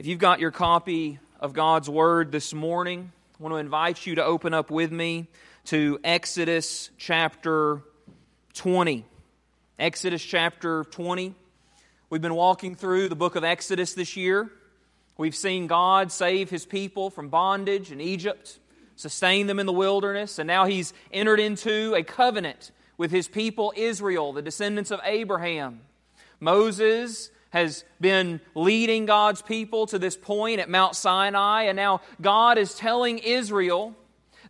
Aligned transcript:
If 0.00 0.06
you've 0.06 0.18
got 0.18 0.40
your 0.40 0.50
copy 0.50 1.18
of 1.40 1.52
God's 1.52 1.86
Word 1.86 2.32
this 2.32 2.54
morning, 2.54 3.12
I 3.38 3.42
want 3.42 3.52
to 3.52 3.58
invite 3.58 4.06
you 4.06 4.14
to 4.14 4.24
open 4.24 4.54
up 4.54 4.70
with 4.70 4.90
me 4.90 5.26
to 5.66 6.00
Exodus 6.02 6.88
chapter 6.96 7.82
20. 8.54 9.04
Exodus 9.78 10.22
chapter 10.24 10.84
20. 10.84 11.34
We've 12.08 12.22
been 12.22 12.34
walking 12.34 12.76
through 12.76 13.10
the 13.10 13.14
book 13.14 13.36
of 13.36 13.44
Exodus 13.44 13.92
this 13.92 14.16
year. 14.16 14.50
We've 15.18 15.36
seen 15.36 15.66
God 15.66 16.10
save 16.10 16.48
his 16.48 16.64
people 16.64 17.10
from 17.10 17.28
bondage 17.28 17.92
in 17.92 18.00
Egypt, 18.00 18.58
sustain 18.96 19.48
them 19.48 19.58
in 19.58 19.66
the 19.66 19.70
wilderness, 19.70 20.38
and 20.38 20.46
now 20.46 20.64
he's 20.64 20.94
entered 21.12 21.40
into 21.40 21.94
a 21.94 22.02
covenant 22.02 22.70
with 22.96 23.10
his 23.10 23.28
people 23.28 23.74
Israel, 23.76 24.32
the 24.32 24.40
descendants 24.40 24.90
of 24.90 25.00
Abraham. 25.04 25.82
Moses 26.40 27.30
has 27.50 27.84
been 28.00 28.40
leading 28.54 29.06
God's 29.06 29.42
people 29.42 29.86
to 29.86 29.98
this 29.98 30.16
point 30.16 30.60
at 30.60 30.70
Mount 30.70 30.96
Sinai, 30.96 31.64
and 31.64 31.76
now 31.76 32.00
God 32.20 32.58
is 32.58 32.74
telling 32.74 33.18
Israel 33.18 33.94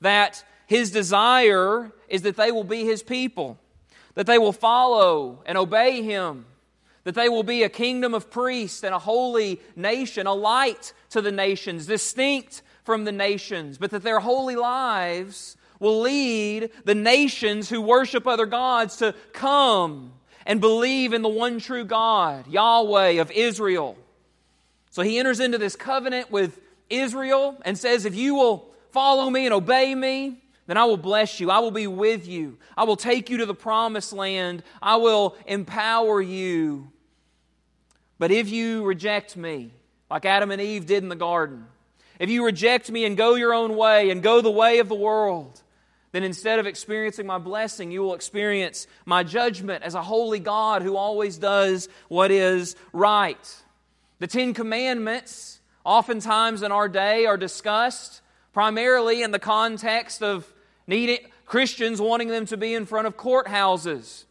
that 0.01 0.45
his 0.67 0.91
desire 0.91 1.93
is 2.09 2.23
that 2.23 2.37
they 2.37 2.53
will 2.53 2.65
be 2.65 2.85
his 2.85 3.03
people, 3.03 3.59
that 4.15 4.27
they 4.27 4.39
will 4.39 4.53
follow 4.53 5.43
and 5.47 5.59
obey 5.59 6.03
him, 6.03 6.47
that 7.05 7.15
they 7.15 7.29
will 7.29 7.43
be 7.43 7.63
a 7.63 7.69
kingdom 7.69 8.15
of 8.15 8.31
priests 8.31 8.85
and 8.85 8.95
a 8.95 8.99
holy 8.99 9.61
nation, 9.75 10.27
a 10.27 10.35
light 10.35 10.93
to 11.09 11.21
the 11.21 11.33
nations, 11.33 11.87
distinct 11.87 12.63
from 12.85 13.05
the 13.05 13.13
nations, 13.13 13.79
but 13.79 13.91
that 13.91 14.03
their 14.03 14.21
holy 14.21 14.57
lives 14.57 15.57
will 15.79 16.01
lead 16.03 16.71
the 16.85 16.95
nations 16.95 17.71
who 17.71 17.81
worship 17.81 18.27
other 18.27 18.47
gods 18.47 18.97
to 18.97 19.15
come 19.33 20.13
and 20.51 20.61
believe 20.61 21.13
in 21.13 21.23
the 21.23 21.29
one 21.29 21.61
true 21.61 21.85
God, 21.85 22.49
Yahweh 22.49 23.21
of 23.21 23.31
Israel. 23.31 23.97
So 24.91 25.01
he 25.03 25.21
enters 25.21 25.39
into 25.39 25.59
this 25.59 25.77
covenant 25.77 26.33
with 26.33 26.59
Israel 26.89 27.57
and 27.65 27.79
says, 27.79 28.05
If 28.05 28.17
you 28.17 28.35
will 28.35 28.69
follow 28.91 29.31
me 29.31 29.45
and 29.45 29.55
obey 29.55 29.95
me, 29.95 30.43
then 30.67 30.77
I 30.77 30.87
will 30.87 30.97
bless 30.97 31.39
you. 31.39 31.53
I 31.53 31.61
will 31.61 31.71
be 31.71 31.87
with 31.87 32.27
you. 32.27 32.59
I 32.77 32.83
will 32.83 32.97
take 32.97 33.31
you 33.31 33.37
to 33.37 33.47
the 33.47 33.55
promised 33.55 34.13
land. 34.13 34.65
I 34.83 34.97
will 34.97 35.37
empower 35.47 36.21
you. 36.21 36.91
But 38.19 38.33
if 38.33 38.51
you 38.51 38.83
reject 38.83 39.37
me, 39.37 39.71
like 40.11 40.25
Adam 40.25 40.51
and 40.51 40.61
Eve 40.61 40.85
did 40.85 41.05
in 41.05 41.09
the 41.09 41.15
garden, 41.15 41.65
if 42.19 42.29
you 42.29 42.45
reject 42.45 42.91
me 42.91 43.05
and 43.05 43.17
go 43.17 43.37
your 43.37 43.55
own 43.55 43.77
way 43.77 44.11
and 44.11 44.21
go 44.21 44.41
the 44.41 44.51
way 44.51 44.81
of 44.81 44.89
the 44.89 44.97
world, 44.97 45.63
then 46.13 46.25
instead 46.25 46.59
of 46.59 46.67
experiencing 46.67 47.27
my 47.27 47.39
blessing, 47.39 47.91
you 47.91 48.03
will 48.03 48.15
experience 48.15 48.87
my 49.05 49.23
judgment 49.23 49.85
as 49.85 49.95
a 49.95 50.03
holy 50.03 50.41
God 50.41 50.83
who 50.83 50.97
always 50.97 51.39
does 51.39 51.89
what 52.09 52.31
is 52.31 52.77
right. 52.93 53.63
The 54.19 54.27
Ten 54.27 54.53
Commandments, 54.53 55.61
oftentimes 55.85 56.63
in 56.63 56.73
our 56.73 56.89
day, 56.89 57.27
are 57.27 57.37
discussed 57.37 58.23
primarily 58.53 59.23
in 59.23 59.31
the 59.31 59.39
context 59.39 60.23
of 60.23 60.53
needing, 60.87 61.19
Christians 61.47 62.01
wanting 62.01 62.29
them 62.29 62.47
to 62.47 62.57
be 62.57 62.75
in 62.75 62.87
front 62.87 63.07
of 63.07 63.17
courthouses 63.17 64.25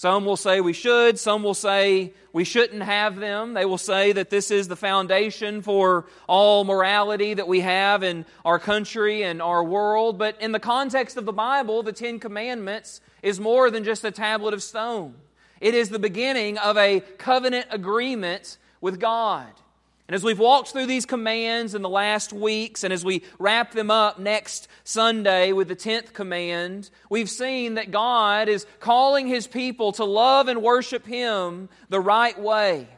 some 0.00 0.24
will 0.24 0.38
say 0.38 0.62
we 0.62 0.72
should, 0.72 1.18
some 1.18 1.42
will 1.42 1.52
say 1.52 2.14
we 2.32 2.44
shouldn't 2.44 2.82
have 2.82 3.16
them. 3.16 3.52
They 3.52 3.66
will 3.66 3.76
say 3.76 4.12
that 4.12 4.30
this 4.30 4.50
is 4.50 4.66
the 4.66 4.74
foundation 4.74 5.60
for 5.60 6.06
all 6.26 6.64
morality 6.64 7.34
that 7.34 7.46
we 7.46 7.60
have 7.60 8.02
in 8.02 8.24
our 8.42 8.58
country 8.58 9.22
and 9.24 9.42
our 9.42 9.62
world. 9.62 10.16
But 10.16 10.40
in 10.40 10.52
the 10.52 10.58
context 10.58 11.18
of 11.18 11.26
the 11.26 11.34
Bible, 11.34 11.82
the 11.82 11.92
Ten 11.92 12.18
Commandments 12.18 13.02
is 13.22 13.38
more 13.38 13.70
than 13.70 13.84
just 13.84 14.02
a 14.02 14.10
tablet 14.10 14.54
of 14.54 14.62
stone, 14.62 15.16
it 15.60 15.74
is 15.74 15.90
the 15.90 15.98
beginning 15.98 16.56
of 16.56 16.78
a 16.78 17.00
covenant 17.18 17.66
agreement 17.68 18.56
with 18.80 19.00
God. 19.00 19.52
And 20.10 20.16
as 20.16 20.24
we've 20.24 20.40
walked 20.40 20.72
through 20.72 20.86
these 20.86 21.06
commands 21.06 21.76
in 21.76 21.82
the 21.82 21.88
last 21.88 22.32
weeks, 22.32 22.82
and 22.82 22.92
as 22.92 23.04
we 23.04 23.22
wrap 23.38 23.70
them 23.70 23.92
up 23.92 24.18
next 24.18 24.66
Sunday 24.82 25.52
with 25.52 25.68
the 25.68 25.76
10th 25.76 26.12
command, 26.14 26.90
we've 27.08 27.30
seen 27.30 27.74
that 27.74 27.92
God 27.92 28.48
is 28.48 28.66
calling 28.80 29.28
His 29.28 29.46
people 29.46 29.92
to 29.92 30.04
love 30.04 30.48
and 30.48 30.64
worship 30.64 31.06
Him 31.06 31.68
the 31.90 32.00
right 32.00 32.36
way. 32.36 32.88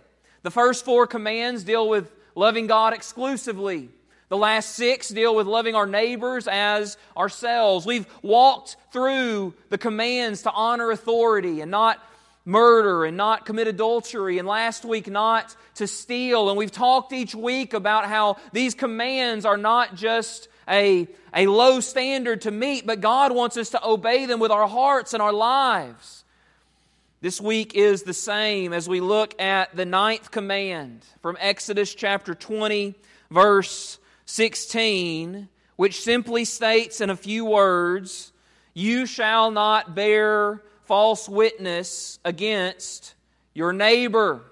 The 0.43 0.51
first 0.51 0.87
four 0.87 1.07
commands 1.07 1.65
deal 1.65 1.87
with 1.87 2.11
loving 2.35 2.67
God 2.67 2.95
exclusively. 2.95 3.91
The 4.31 4.39
last 4.39 4.71
six 4.71 5.11
deal 5.11 5.35
with 5.35 5.47
loving 5.47 5.75
our 5.75 5.87
neighbors 5.87 6.49
as 6.49 6.97
ourselves. 7.15 7.85
We've 7.85 8.07
walked 8.23 8.79
through 8.91 9.53
the 9.69 9.77
commands 9.77 10.45
to 10.45 10.51
honor 10.51 10.91
authority 10.91 11.61
and 11.61 11.71
not 11.71 12.03
murder 12.45 13.05
and 13.05 13.17
not 13.17 13.47
commit 13.47 13.69
adultery, 13.69 14.39
and 14.39 14.49
last 14.49 14.85
week, 14.85 15.09
not 15.09 15.55
to 15.77 15.87
steal. 15.87 16.49
And 16.49 16.59
we've 16.59 16.73
talked 16.73 17.13
each 17.13 17.35
week 17.35 17.75
about 17.75 18.07
how 18.07 18.37
these 18.53 18.75
commands 18.75 19.45
are 19.45 19.57
not 19.57 19.95
just 19.95 20.49
a, 20.69 21.09
a 21.35 21.47
low 21.47 21.81
standard 21.81 22.43
to 22.43 22.51
meet, 22.51 22.87
but 22.87 23.01
God 23.01 23.33
wants 23.33 23.57
us 23.57 23.71
to 23.71 23.87
obey 23.87 24.27
them 24.27 24.41
with 24.41 24.51
our 24.51 24.69
hearts 24.69 25.13
and 25.15 25.23
our 25.23 25.33
lives. 25.33 26.25
This 27.21 27.41
week 27.41 27.75
is 27.75 28.03
the 28.03 28.15
same 28.15 28.73
as 28.73 28.89
we 28.89 29.01
look 29.01 29.41
at 29.41 29.77
the 29.77 29.85
ninth 29.85 30.33
command 30.33 31.05
from 31.21 31.37
Exodus 31.41 31.95
chapter 31.95 32.35
20, 32.35 32.97
verse 33.31 33.99
16, 34.27 35.49
which 35.77 36.01
simply 36.01 36.45
states 36.45 37.01
in 37.01 37.11
a 37.11 37.17
few 37.17 37.45
words, 37.45 38.33
You 38.75 39.07
shall 39.07 39.53
not 39.53 39.95
bear 39.95 40.63
false 40.85 41.29
witness 41.29 42.19
against 42.25 43.15
your 43.55 43.73
neighbor. 43.73 44.43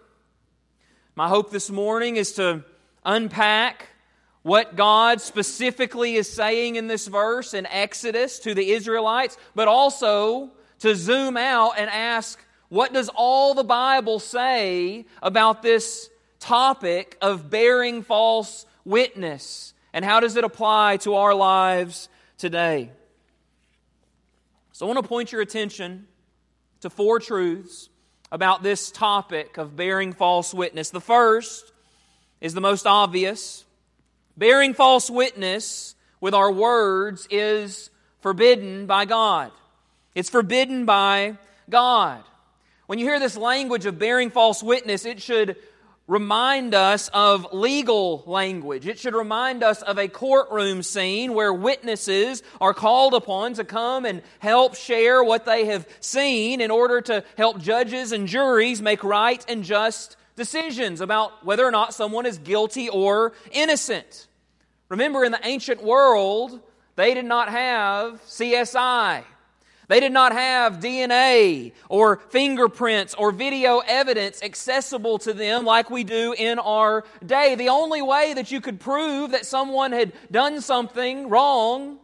My 1.14 1.28
hope 1.28 1.50
this 1.50 1.70
morning 1.70 2.16
is 2.16 2.32
to 2.32 2.64
unpack 3.04 3.88
what 4.42 4.76
God 4.76 5.20
specifically 5.20 6.14
is 6.14 6.32
saying 6.32 6.76
in 6.76 6.86
this 6.86 7.06
verse 7.06 7.52
in 7.52 7.66
Exodus 7.66 8.38
to 8.40 8.54
the 8.54 8.70
Israelites, 8.70 9.36
but 9.54 9.68
also 9.68 10.50
to 10.78 10.94
zoom 10.94 11.36
out 11.36 11.72
and 11.76 11.90
ask 11.90 12.38
what 12.68 12.92
does 12.92 13.10
all 13.14 13.54
the 13.54 13.64
Bible 13.64 14.20
say 14.20 15.04
about 15.22 15.60
this 15.60 16.08
topic 16.38 17.18
of 17.20 17.50
bearing 17.50 18.02
false 18.02 18.64
witness? 18.84 19.74
And 19.92 20.04
how 20.04 20.20
does 20.20 20.36
it 20.36 20.44
apply 20.44 20.98
to 20.98 21.14
our 21.16 21.34
lives 21.34 22.08
today? 22.38 22.92
So 24.72 24.86
I 24.86 24.92
want 24.92 25.04
to 25.04 25.08
point 25.08 25.32
your 25.32 25.42
attention 25.42 26.06
to 26.80 26.90
four 26.90 27.18
truths 27.18 27.88
about 28.32 28.62
this 28.62 28.90
topic 28.90 29.58
of 29.58 29.76
bearing 29.76 30.12
false 30.12 30.54
witness. 30.54 30.90
The 30.90 31.00
first 31.00 31.72
is 32.40 32.54
the 32.54 32.60
most 32.60 32.86
obvious. 32.86 33.64
Bearing 34.36 34.74
false 34.74 35.10
witness 35.10 35.94
with 36.20 36.34
our 36.34 36.50
words 36.50 37.26
is 37.30 37.90
forbidden 38.20 38.86
by 38.86 39.04
God. 39.04 39.50
It's 40.14 40.30
forbidden 40.30 40.84
by 40.86 41.36
God. 41.68 42.22
When 42.86 42.98
you 42.98 43.04
hear 43.06 43.20
this 43.20 43.36
language 43.36 43.86
of 43.86 43.98
bearing 43.98 44.30
false 44.30 44.62
witness, 44.62 45.04
it 45.04 45.22
should 45.22 45.56
remind 46.10 46.74
us 46.74 47.08
of 47.14 47.46
legal 47.52 48.24
language. 48.26 48.84
It 48.88 48.98
should 48.98 49.14
remind 49.14 49.62
us 49.62 49.80
of 49.82 49.96
a 49.96 50.08
courtroom 50.08 50.82
scene 50.82 51.34
where 51.34 51.54
witnesses 51.54 52.42
are 52.60 52.74
called 52.74 53.14
upon 53.14 53.54
to 53.54 53.64
come 53.64 54.04
and 54.04 54.20
help 54.40 54.74
share 54.74 55.22
what 55.22 55.44
they 55.44 55.66
have 55.66 55.86
seen 56.00 56.60
in 56.60 56.72
order 56.72 57.00
to 57.02 57.22
help 57.36 57.60
judges 57.60 58.10
and 58.10 58.26
juries 58.26 58.82
make 58.82 59.04
right 59.04 59.44
and 59.48 59.62
just 59.62 60.16
decisions 60.34 61.00
about 61.00 61.46
whether 61.46 61.64
or 61.64 61.70
not 61.70 61.94
someone 61.94 62.26
is 62.26 62.38
guilty 62.38 62.88
or 62.88 63.32
innocent. 63.52 64.26
Remember, 64.88 65.22
in 65.22 65.30
the 65.30 65.46
ancient 65.46 65.80
world, 65.80 66.58
they 66.96 67.14
did 67.14 67.24
not 67.24 67.50
have 67.50 68.20
CSI. 68.24 69.22
They 69.90 69.98
did 69.98 70.12
not 70.12 70.30
have 70.30 70.78
DNA 70.78 71.72
or 71.88 72.18
fingerprints 72.28 73.12
or 73.14 73.32
video 73.32 73.78
evidence 73.80 74.40
accessible 74.40 75.18
to 75.18 75.32
them 75.32 75.64
like 75.64 75.90
we 75.90 76.04
do 76.04 76.32
in 76.32 76.60
our 76.60 77.02
day. 77.26 77.56
The 77.56 77.70
only 77.70 78.00
way 78.00 78.34
that 78.34 78.52
you 78.52 78.60
could 78.60 78.78
prove 78.78 79.32
that 79.32 79.46
someone 79.46 79.90
had 79.90 80.12
done 80.30 80.60
something 80.60 81.28
wrong 81.28 81.98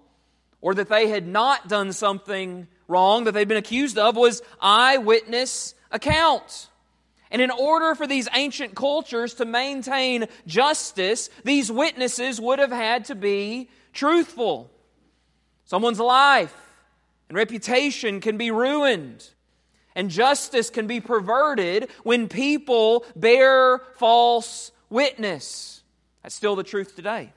or 0.60 0.74
that 0.74 0.88
they 0.88 1.06
had 1.06 1.28
not 1.28 1.68
done 1.68 1.92
something 1.92 2.66
wrong 2.88 3.22
that 3.22 3.34
they'd 3.34 3.46
been 3.46 3.56
accused 3.56 3.98
of 3.98 4.16
was 4.16 4.42
eyewitness 4.60 5.76
account. 5.92 6.68
And 7.30 7.40
in 7.40 7.52
order 7.52 7.94
for 7.94 8.08
these 8.08 8.28
ancient 8.34 8.74
cultures 8.74 9.34
to 9.34 9.44
maintain 9.44 10.26
justice, 10.44 11.30
these 11.44 11.70
witnesses 11.70 12.40
would 12.40 12.58
have 12.58 12.72
had 12.72 13.04
to 13.04 13.14
be 13.14 13.70
truthful. 13.92 14.72
Someone's 15.66 16.00
life 16.00 16.65
and 17.28 17.36
reputation 17.36 18.20
can 18.20 18.36
be 18.36 18.50
ruined. 18.50 19.28
And 19.94 20.10
justice 20.10 20.68
can 20.68 20.86
be 20.86 21.00
perverted 21.00 21.88
when 22.02 22.28
people 22.28 23.06
bear 23.16 23.78
false 23.96 24.70
witness. 24.90 25.82
That's 26.22 26.34
still 26.34 26.54
the 26.54 26.62
truth 26.62 26.94
today. 26.94 27.32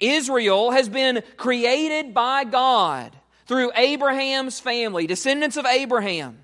Israel 0.00 0.70
has 0.70 0.88
been 0.88 1.22
created 1.36 2.14
by 2.14 2.44
God 2.44 3.14
through 3.46 3.70
Abraham's 3.76 4.60
family, 4.60 5.06
descendants 5.06 5.58
of 5.58 5.66
Abraham. 5.66 6.38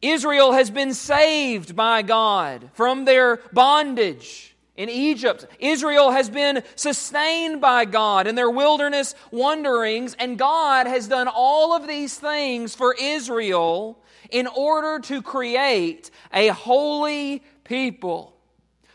Israel 0.00 0.52
has 0.52 0.70
been 0.70 0.94
saved 0.94 1.76
by 1.76 2.00
God 2.00 2.70
from 2.72 3.04
their 3.04 3.36
bondage 3.52 4.55
in 4.76 4.88
Egypt. 4.88 5.46
Israel 5.58 6.10
has 6.10 6.28
been 6.28 6.62
sustained 6.74 7.60
by 7.60 7.84
God 7.84 8.26
in 8.26 8.34
their 8.34 8.50
wilderness 8.50 9.14
wanderings, 9.30 10.14
and 10.18 10.38
God 10.38 10.86
has 10.86 11.08
done 11.08 11.28
all 11.28 11.74
of 11.74 11.86
these 11.86 12.18
things 12.18 12.74
for 12.74 12.94
Israel 13.00 13.98
in 14.30 14.46
order 14.46 14.98
to 15.06 15.22
create 15.22 16.10
a 16.32 16.48
holy 16.48 17.42
people 17.64 18.36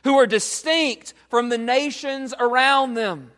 who 0.03 0.17
are 0.17 0.27
distinct 0.27 1.13
from 1.29 1.49
the 1.49 1.57
nations 1.57 2.33
around 2.39 2.93
them. 2.93 3.31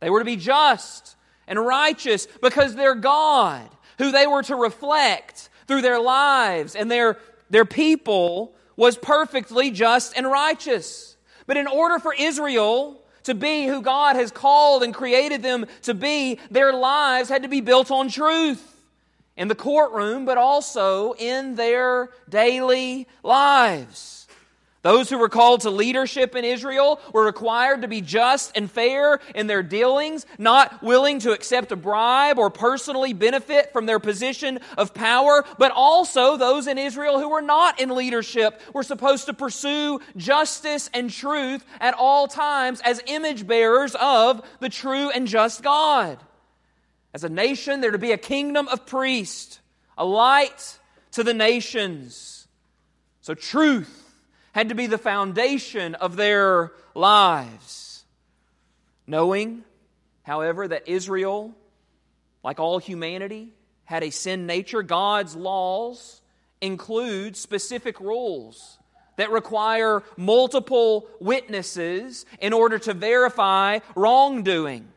They 0.00 0.10
were 0.10 0.20
to 0.20 0.24
be 0.24 0.36
just 0.36 1.16
and 1.46 1.64
righteous 1.64 2.26
because 2.42 2.74
their 2.74 2.94
God, 2.94 3.68
who 3.98 4.10
they 4.10 4.26
were 4.26 4.42
to 4.44 4.56
reflect 4.56 5.48
through 5.66 5.82
their 5.82 6.00
lives 6.00 6.74
and 6.74 6.90
their, 6.90 7.18
their 7.50 7.64
people, 7.64 8.54
was 8.76 8.96
perfectly 8.96 9.70
just 9.70 10.16
and 10.16 10.30
righteous. 10.30 11.15
But 11.46 11.56
in 11.56 11.66
order 11.66 11.98
for 11.98 12.14
Israel 12.14 13.00
to 13.24 13.34
be 13.34 13.66
who 13.66 13.82
God 13.82 14.16
has 14.16 14.30
called 14.30 14.82
and 14.82 14.94
created 14.94 15.42
them 15.42 15.66
to 15.82 15.94
be, 15.94 16.38
their 16.50 16.72
lives 16.72 17.28
had 17.28 17.42
to 17.42 17.48
be 17.48 17.60
built 17.60 17.90
on 17.90 18.08
truth 18.08 18.74
in 19.36 19.48
the 19.48 19.54
courtroom, 19.54 20.24
but 20.24 20.38
also 20.38 21.12
in 21.14 21.56
their 21.56 22.10
daily 22.28 23.06
lives. 23.22 24.15
Those 24.86 25.10
who 25.10 25.18
were 25.18 25.28
called 25.28 25.62
to 25.62 25.70
leadership 25.70 26.36
in 26.36 26.44
Israel 26.44 27.00
were 27.12 27.24
required 27.24 27.82
to 27.82 27.88
be 27.88 28.00
just 28.00 28.56
and 28.56 28.70
fair 28.70 29.18
in 29.34 29.48
their 29.48 29.64
dealings, 29.64 30.24
not 30.38 30.80
willing 30.80 31.18
to 31.18 31.32
accept 31.32 31.72
a 31.72 31.76
bribe 31.76 32.38
or 32.38 32.50
personally 32.50 33.12
benefit 33.12 33.72
from 33.72 33.86
their 33.86 33.98
position 33.98 34.60
of 34.78 34.94
power. 34.94 35.44
But 35.58 35.72
also, 35.72 36.36
those 36.36 36.68
in 36.68 36.78
Israel 36.78 37.18
who 37.18 37.30
were 37.30 37.42
not 37.42 37.80
in 37.80 37.96
leadership 37.96 38.60
were 38.72 38.84
supposed 38.84 39.26
to 39.26 39.34
pursue 39.34 39.98
justice 40.16 40.88
and 40.94 41.10
truth 41.10 41.64
at 41.80 41.94
all 41.94 42.28
times 42.28 42.80
as 42.82 43.02
image 43.06 43.44
bearers 43.44 43.96
of 43.96 44.40
the 44.60 44.68
true 44.68 45.10
and 45.10 45.26
just 45.26 45.64
God. 45.64 46.16
As 47.12 47.24
a 47.24 47.28
nation, 47.28 47.80
they're 47.80 47.90
to 47.90 47.98
be 47.98 48.12
a 48.12 48.16
kingdom 48.16 48.68
of 48.68 48.86
priests, 48.86 49.58
a 49.98 50.04
light 50.04 50.78
to 51.10 51.24
the 51.24 51.34
nations. 51.34 52.46
So, 53.20 53.34
truth 53.34 54.04
had 54.56 54.70
to 54.70 54.74
be 54.74 54.86
the 54.86 54.96
foundation 54.96 55.94
of 55.96 56.16
their 56.16 56.72
lives. 56.94 58.06
Knowing, 59.06 59.62
however, 60.22 60.66
that 60.66 60.88
Israel, 60.88 61.54
like 62.42 62.58
all 62.58 62.78
humanity, 62.78 63.52
had 63.84 64.02
a 64.02 64.08
sin 64.08 64.46
nature, 64.46 64.82
God's 64.82 65.36
laws 65.36 66.22
include 66.62 67.36
specific 67.36 68.00
rules 68.00 68.78
that 69.16 69.30
require 69.30 70.02
multiple 70.16 71.06
witnesses 71.20 72.24
in 72.40 72.54
order 72.54 72.78
to 72.78 72.94
verify 72.94 73.80
wrongdoing. 73.94 74.88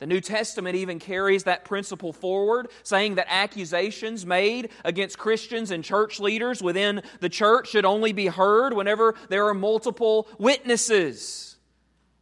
The 0.00 0.06
New 0.06 0.20
Testament 0.20 0.76
even 0.76 0.98
carries 0.98 1.44
that 1.44 1.64
principle 1.64 2.12
forward, 2.12 2.68
saying 2.82 3.14
that 3.14 3.26
accusations 3.28 4.26
made 4.26 4.70
against 4.84 5.18
Christians 5.18 5.70
and 5.70 5.84
church 5.84 6.18
leaders 6.18 6.62
within 6.62 7.02
the 7.20 7.28
church 7.28 7.68
should 7.68 7.84
only 7.84 8.12
be 8.12 8.26
heard 8.26 8.72
whenever 8.72 9.14
there 9.28 9.46
are 9.46 9.54
multiple 9.54 10.26
witnesses. 10.38 11.56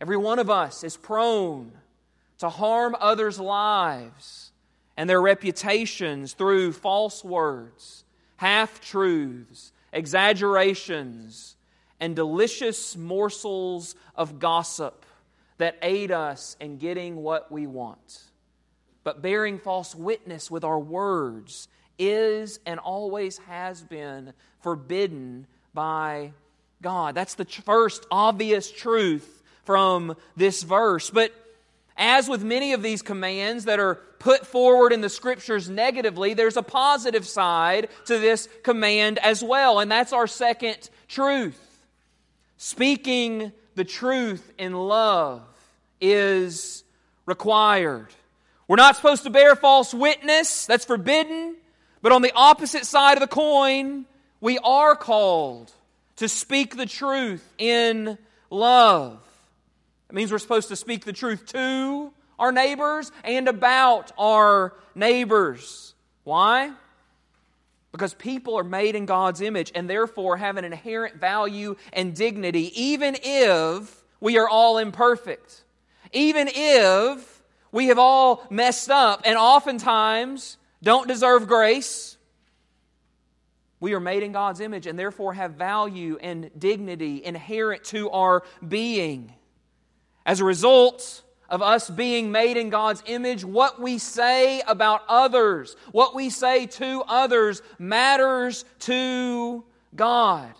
Every 0.00 0.16
one 0.16 0.38
of 0.38 0.50
us 0.50 0.84
is 0.84 0.96
prone 0.96 1.72
to 2.38 2.48
harm 2.50 2.96
others' 3.00 3.40
lives 3.40 4.52
and 4.96 5.08
their 5.08 5.22
reputations 5.22 6.34
through 6.34 6.72
false 6.72 7.24
words, 7.24 8.04
half 8.36 8.80
truths, 8.80 9.72
exaggerations, 9.92 11.56
and 12.00 12.14
delicious 12.16 12.96
morsels 12.96 13.94
of 14.14 14.38
gossip 14.38 15.06
that 15.62 15.78
aid 15.80 16.10
us 16.10 16.56
in 16.58 16.76
getting 16.76 17.14
what 17.22 17.52
we 17.52 17.68
want. 17.68 18.24
But 19.04 19.22
bearing 19.22 19.60
false 19.60 19.94
witness 19.94 20.50
with 20.50 20.64
our 20.64 20.78
words 20.78 21.68
is 22.00 22.58
and 22.66 22.80
always 22.80 23.38
has 23.38 23.80
been 23.80 24.32
forbidden 24.62 25.46
by 25.72 26.32
God. 26.82 27.14
That's 27.14 27.36
the 27.36 27.44
first 27.44 28.04
obvious 28.10 28.72
truth 28.72 29.40
from 29.62 30.16
this 30.36 30.64
verse. 30.64 31.10
But 31.10 31.32
as 31.96 32.28
with 32.28 32.42
many 32.42 32.72
of 32.72 32.82
these 32.82 33.00
commands 33.00 33.66
that 33.66 33.78
are 33.78 34.00
put 34.18 34.44
forward 34.44 34.92
in 34.92 35.00
the 35.00 35.08
scriptures 35.08 35.70
negatively, 35.70 36.34
there's 36.34 36.56
a 36.56 36.62
positive 36.64 37.24
side 37.24 37.88
to 38.06 38.18
this 38.18 38.48
command 38.64 39.20
as 39.20 39.44
well, 39.44 39.78
and 39.78 39.88
that's 39.92 40.12
our 40.12 40.26
second 40.26 40.90
truth. 41.06 41.84
Speaking 42.56 43.52
the 43.76 43.84
truth 43.84 44.52
in 44.58 44.72
love 44.72 45.42
is 46.02 46.84
required. 47.24 48.08
We're 48.68 48.76
not 48.76 48.96
supposed 48.96 49.22
to 49.22 49.30
bear 49.30 49.56
false 49.56 49.94
witness, 49.94 50.66
that's 50.66 50.84
forbidden. 50.84 51.56
But 52.02 52.12
on 52.12 52.22
the 52.22 52.32
opposite 52.34 52.84
side 52.84 53.14
of 53.14 53.20
the 53.20 53.26
coin, 53.26 54.06
we 54.40 54.58
are 54.58 54.96
called 54.96 55.72
to 56.16 56.28
speak 56.28 56.76
the 56.76 56.86
truth 56.86 57.46
in 57.58 58.18
love. 58.50 59.20
It 60.10 60.14
means 60.14 60.32
we're 60.32 60.38
supposed 60.38 60.68
to 60.68 60.76
speak 60.76 61.04
the 61.04 61.12
truth 61.12 61.46
to 61.46 62.12
our 62.38 62.52
neighbors 62.52 63.12
and 63.24 63.48
about 63.48 64.10
our 64.18 64.74
neighbors. 64.94 65.94
Why? 66.24 66.72
Because 67.92 68.14
people 68.14 68.58
are 68.58 68.64
made 68.64 68.94
in 68.94 69.06
God's 69.06 69.40
image 69.40 69.70
and 69.74 69.88
therefore 69.88 70.38
have 70.38 70.56
an 70.56 70.64
inherent 70.64 71.16
value 71.16 71.76
and 71.92 72.14
dignity, 72.16 72.72
even 72.80 73.16
if 73.22 74.02
we 74.20 74.38
are 74.38 74.48
all 74.48 74.78
imperfect 74.78 75.61
even 76.12 76.48
if 76.52 77.42
we 77.70 77.88
have 77.88 77.98
all 77.98 78.44
messed 78.50 78.90
up 78.90 79.22
and 79.24 79.36
oftentimes 79.36 80.58
don't 80.82 81.08
deserve 81.08 81.48
grace, 81.48 82.16
we 83.80 83.94
are 83.94 84.00
made 84.00 84.22
in 84.22 84.32
God's 84.32 84.60
image 84.60 84.86
and 84.86 84.98
therefore 84.98 85.34
have 85.34 85.54
value 85.54 86.16
and 86.20 86.50
dignity 86.56 87.24
inherent 87.24 87.82
to 87.84 88.10
our 88.10 88.44
being. 88.66 89.32
As 90.24 90.38
a 90.38 90.44
result 90.44 91.22
of 91.48 91.62
us 91.62 91.90
being 91.90 92.30
made 92.30 92.56
in 92.56 92.70
God's 92.70 93.02
image, 93.06 93.44
what 93.44 93.80
we 93.80 93.98
say 93.98 94.62
about 94.66 95.02
others, 95.08 95.76
what 95.90 96.14
we 96.14 96.30
say 96.30 96.66
to 96.66 97.02
others, 97.08 97.60
matters 97.78 98.64
to 98.80 99.64
God. 99.94 100.54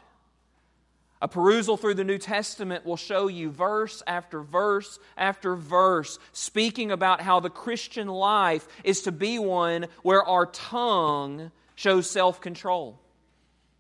A 1.23 1.29
perusal 1.29 1.77
through 1.77 1.95
the 1.95 2.03
New 2.03 2.19
Testament 2.19 2.85
will 2.85 2.97
show 2.97 3.29
you 3.29 3.53
verse 3.53 4.03
after 4.09 4.43
verse 4.43 4.99
after 5.17 5.55
verse 5.55 6.19
speaking 6.33 6.91
about 6.91 7.21
how 7.21 7.39
the 7.39 7.49
Christian 7.49 8.09
life 8.09 8.67
is 8.83 9.03
to 9.03 9.13
be 9.13 9.39
one 9.39 9.87
where 10.03 10.25
our 10.25 10.47
tongue 10.47 11.53
shows 11.77 12.11
self 12.11 12.41
control. 12.41 12.99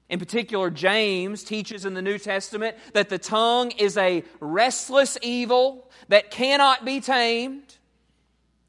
In 0.08 0.20
particular, 0.20 0.70
James 0.70 1.42
teaches 1.42 1.84
in 1.84 1.94
the 1.94 2.02
New 2.02 2.16
Testament 2.16 2.76
that 2.92 3.08
the 3.08 3.18
tongue 3.18 3.72
is 3.72 3.96
a 3.96 4.22
restless 4.38 5.18
evil 5.20 5.90
that 6.11 6.30
cannot 6.30 6.84
be 6.84 7.00
tamed 7.00 7.76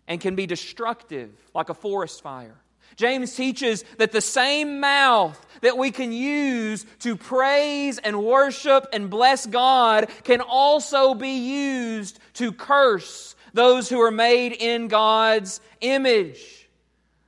and 0.07 0.19
can 0.19 0.33
be 0.33 0.47
destructive 0.47 1.29
like 1.53 1.69
a 1.69 1.75
forest 1.75 2.23
fire. 2.23 2.62
James 2.95 3.35
teaches 3.35 3.83
that 3.97 4.11
the 4.11 4.21
same 4.21 4.79
mouth 4.79 5.39
that 5.61 5.77
we 5.77 5.91
can 5.91 6.11
use 6.11 6.85
to 6.99 7.15
praise 7.15 7.97
and 7.97 8.23
worship 8.23 8.87
and 8.93 9.09
bless 9.09 9.45
God 9.45 10.09
can 10.23 10.41
also 10.41 11.13
be 11.13 11.29
used 11.29 12.19
to 12.33 12.51
curse 12.51 13.35
those 13.53 13.89
who 13.89 14.01
are 14.01 14.11
made 14.11 14.53
in 14.53 14.87
God's 14.87 15.61
image. 15.81 16.69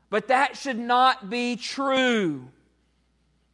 But 0.09 0.27
that 0.29 0.57
should 0.57 0.79
not 0.79 1.29
be 1.29 1.55
true. 1.55 2.49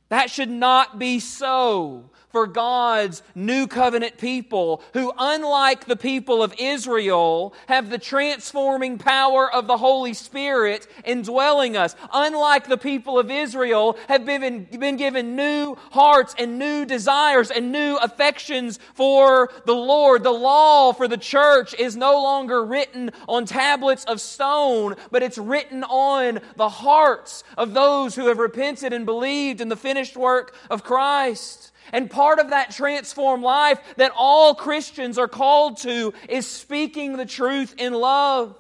That 0.10 0.30
should 0.30 0.50
not 0.50 1.00
be 1.00 1.20
so 1.20 2.11
for 2.32 2.48
God's 2.48 3.24
new 3.36 3.68
covenant 3.68 4.18
people 4.18 4.82
who, 4.94 5.12
unlike 5.18 5.86
the 5.86 5.96
people 5.96 6.42
of 6.42 6.54
Israel, 6.58 7.54
have 7.68 7.90
the 7.90 7.98
transforming 7.98 8.98
power 8.98 9.52
of 9.52 9.68
the 9.68 9.78
Holy 9.78 10.14
Spirit 10.14 10.88
indwelling 11.06 11.78
us. 11.78 11.96
Unlike 12.14 12.68
the 12.68 12.78
people 12.78 13.20
of 13.20 13.30
Israel, 13.30 13.98
have 14.08 14.26
been, 14.26 14.66
been 14.66 14.98
given 14.98 15.36
new 15.36 15.76
hearts 15.92 16.36
and 16.38 16.58
new 16.58 16.86
desires 16.86 17.52
and 17.52 17.72
new 17.72 17.98
affections 17.98 18.80
for 18.94 19.52
the 19.66 19.74
Lord. 19.74 20.24
The 20.24 20.32
law 20.32 20.94
for 20.94 21.08
the 21.08 21.18
church 21.18 21.74
is 21.74 21.96
no 21.96 22.22
longer 22.22 22.64
written 22.64 23.12
on 23.28 23.46
tablets 23.46 24.06
of 24.06 24.22
stone, 24.22 24.96
but 25.12 25.24
it's 25.24 25.38
written 25.38 25.84
on 25.84 26.40
the 26.56 26.70
hearts 26.70 27.44
of 27.58 27.74
those 27.74 28.16
who 28.16 28.28
have 28.28 28.38
repented 28.38 28.94
and 28.94 29.06
believed 29.06 29.62
in 29.62 29.70
the 29.70 29.76
finished 29.76 30.18
work 30.18 30.56
of 30.70 30.84
Christ. 30.84 31.71
And 31.92 32.10
part 32.10 32.40
of 32.40 32.52
that 32.52 32.72
transformed 32.72 33.44
life 33.44 33.80
that 33.98 34.12
all 34.16 34.56
Christians 34.56 35.18
are 35.18 35.28
called 35.28 35.78
to 35.80 36.14
is 36.30 36.48
speaking 36.48 37.18
the 37.18 37.26
truth 37.26 37.76
in 37.78 37.94
love. 37.94 38.56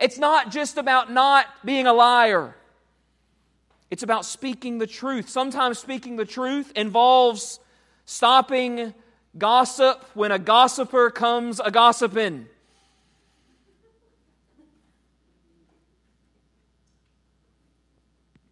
It's 0.00 0.18
not 0.18 0.50
just 0.50 0.78
about 0.78 1.12
not 1.12 1.46
being 1.64 1.86
a 1.86 1.92
liar. 1.92 2.56
It's 3.90 4.02
about 4.02 4.24
speaking 4.24 4.78
the 4.78 4.86
truth. 4.86 5.28
Sometimes 5.28 5.78
speaking 5.78 6.16
the 6.16 6.24
truth 6.24 6.72
involves 6.74 7.60
stopping 8.06 8.94
Gossip, 9.38 10.04
when 10.14 10.32
a 10.32 10.38
gossiper 10.38 11.10
comes 11.10 11.60
a 11.60 11.70
gossiping. 11.70 12.48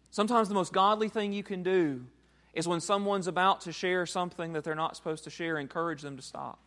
Sometimes 0.09 0.47
the 0.47 0.55
most 0.55 0.71
godly 0.71 1.09
thing 1.09 1.33
you 1.33 1.43
can 1.43 1.63
do 1.63 2.05
is 2.53 2.67
when 2.67 2.81
someone's 2.81 3.27
about 3.27 3.61
to 3.61 3.71
share 3.71 4.05
something 4.05 4.53
that 4.53 4.63
they're 4.63 4.75
not 4.75 4.95
supposed 4.95 5.23
to 5.25 5.29
share, 5.29 5.57
encourage 5.57 6.01
them 6.01 6.15
to 6.15 6.21
stop. 6.21 6.59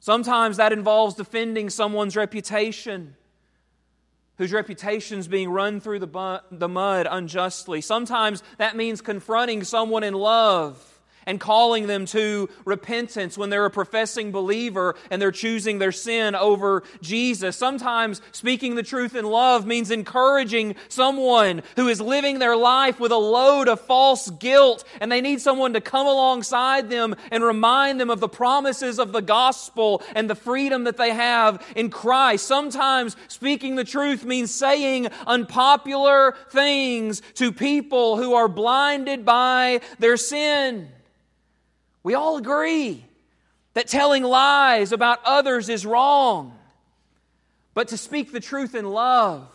Sometimes 0.00 0.58
that 0.58 0.72
involves 0.72 1.14
defending 1.14 1.70
someone's 1.70 2.16
reputation 2.16 3.16
whose 4.36 4.52
reputation 4.52 5.18
is 5.18 5.28
being 5.28 5.48
run 5.48 5.80
through 5.80 6.00
the, 6.00 6.06
bu- 6.06 6.38
the 6.50 6.68
mud 6.68 7.06
unjustly. 7.08 7.80
Sometimes 7.80 8.42
that 8.58 8.76
means 8.76 9.00
confronting 9.00 9.62
someone 9.64 10.02
in 10.02 10.14
love 10.14 10.93
and 11.26 11.40
calling 11.40 11.86
them 11.86 12.06
to 12.06 12.48
repentance 12.64 13.36
when 13.36 13.50
they're 13.50 13.64
a 13.64 13.70
professing 13.70 14.32
believer 14.32 14.94
and 15.10 15.20
they're 15.20 15.30
choosing 15.30 15.78
their 15.78 15.92
sin 15.92 16.34
over 16.34 16.82
Jesus. 17.00 17.56
Sometimes 17.56 18.20
speaking 18.32 18.74
the 18.74 18.82
truth 18.82 19.14
in 19.14 19.24
love 19.24 19.66
means 19.66 19.90
encouraging 19.90 20.74
someone 20.88 21.62
who 21.76 21.88
is 21.88 22.00
living 22.00 22.38
their 22.38 22.56
life 22.56 23.00
with 23.00 23.12
a 23.12 23.16
load 23.16 23.68
of 23.68 23.80
false 23.80 24.30
guilt 24.30 24.84
and 25.00 25.10
they 25.10 25.20
need 25.20 25.40
someone 25.40 25.72
to 25.72 25.80
come 25.80 26.06
alongside 26.06 26.90
them 26.90 27.14
and 27.30 27.42
remind 27.42 28.00
them 28.00 28.10
of 28.10 28.20
the 28.20 28.28
promises 28.28 28.98
of 28.98 29.12
the 29.12 29.22
gospel 29.22 30.02
and 30.14 30.28
the 30.28 30.34
freedom 30.34 30.84
that 30.84 30.96
they 30.96 31.10
have 31.10 31.64
in 31.76 31.90
Christ. 31.90 32.46
Sometimes 32.46 33.16
speaking 33.28 33.76
the 33.76 33.84
truth 33.84 34.24
means 34.24 34.52
saying 34.52 35.08
unpopular 35.26 36.36
things 36.50 37.22
to 37.34 37.52
people 37.52 38.16
who 38.16 38.34
are 38.34 38.48
blinded 38.48 39.24
by 39.24 39.80
their 39.98 40.16
sin. 40.16 40.88
We 42.04 42.14
all 42.14 42.36
agree 42.36 43.04
that 43.72 43.88
telling 43.88 44.22
lies 44.22 44.92
about 44.92 45.18
others 45.24 45.68
is 45.68 45.84
wrong. 45.84 46.56
But 47.72 47.88
to 47.88 47.96
speak 47.96 48.30
the 48.30 48.40
truth 48.40 48.76
in 48.76 48.88
love 48.88 49.48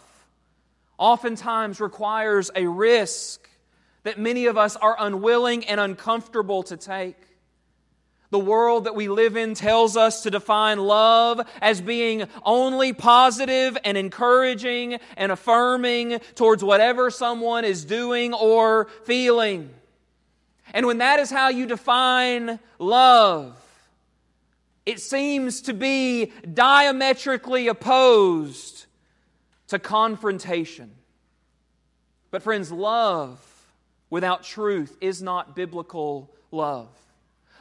oftentimes 0.98 1.80
requires 1.80 2.52
a 2.56 2.68
risk 2.68 3.48
that 4.04 4.20
many 4.20 4.48
of 4.48 4.58
us 4.58 4.76
are 4.76 4.98
unwilling 5.00 5.66
and 5.66 5.80
uncomfortable 5.80 6.64
to 6.64 6.76
take. 6.76 7.16
The 8.32 8.40
world 8.40 8.84
that 8.84 8.96
we 8.96 9.10
live 9.10 9.38
in 9.38 9.54
tells 9.54 9.96
us 9.98 10.24
to 10.24 10.32
define 10.32 10.80
love 10.80 11.42
as 11.62 11.82
being 11.82 12.26
only 12.44 12.94
positive 12.94 13.78
and 13.84 13.98
encouraging 13.98 15.00
and 15.18 15.32
affirming 15.32 16.20
towards 16.36 16.64
whatever 16.64 17.10
someone 17.10 17.66
is 17.66 17.86
doing 17.86 18.34
or 18.34 18.88
feeling. 19.06 19.72
And 20.74 20.86
when 20.86 21.00
that 21.00 21.20
is 21.20 21.30
how 21.30 21.50
you 21.50 21.66
define 21.66 22.60
love, 22.78 23.56
it 24.86 25.00
seems 25.00 25.62
to 25.62 25.74
be 25.74 26.32
diametrically 26.52 27.68
opposed 27.68 28.86
to 29.68 29.80
confrontation. 29.80 30.92
But, 32.32 32.44
friends, 32.44 32.72
love 32.72 33.40
without 34.10 34.44
truth 34.44 34.98
is 35.02 35.22
not 35.22 35.56
biblical 35.56 36.32
love. 36.52 36.90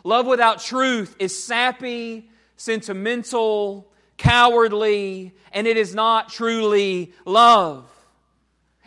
Love 0.04 0.26
without 0.26 0.60
truth 0.60 1.16
is 1.18 1.42
sappy, 1.42 2.30
sentimental, 2.56 3.90
cowardly, 4.16 5.34
and 5.52 5.66
it 5.66 5.76
is 5.76 5.94
not 5.94 6.30
truly 6.30 7.12
love. 7.24 7.90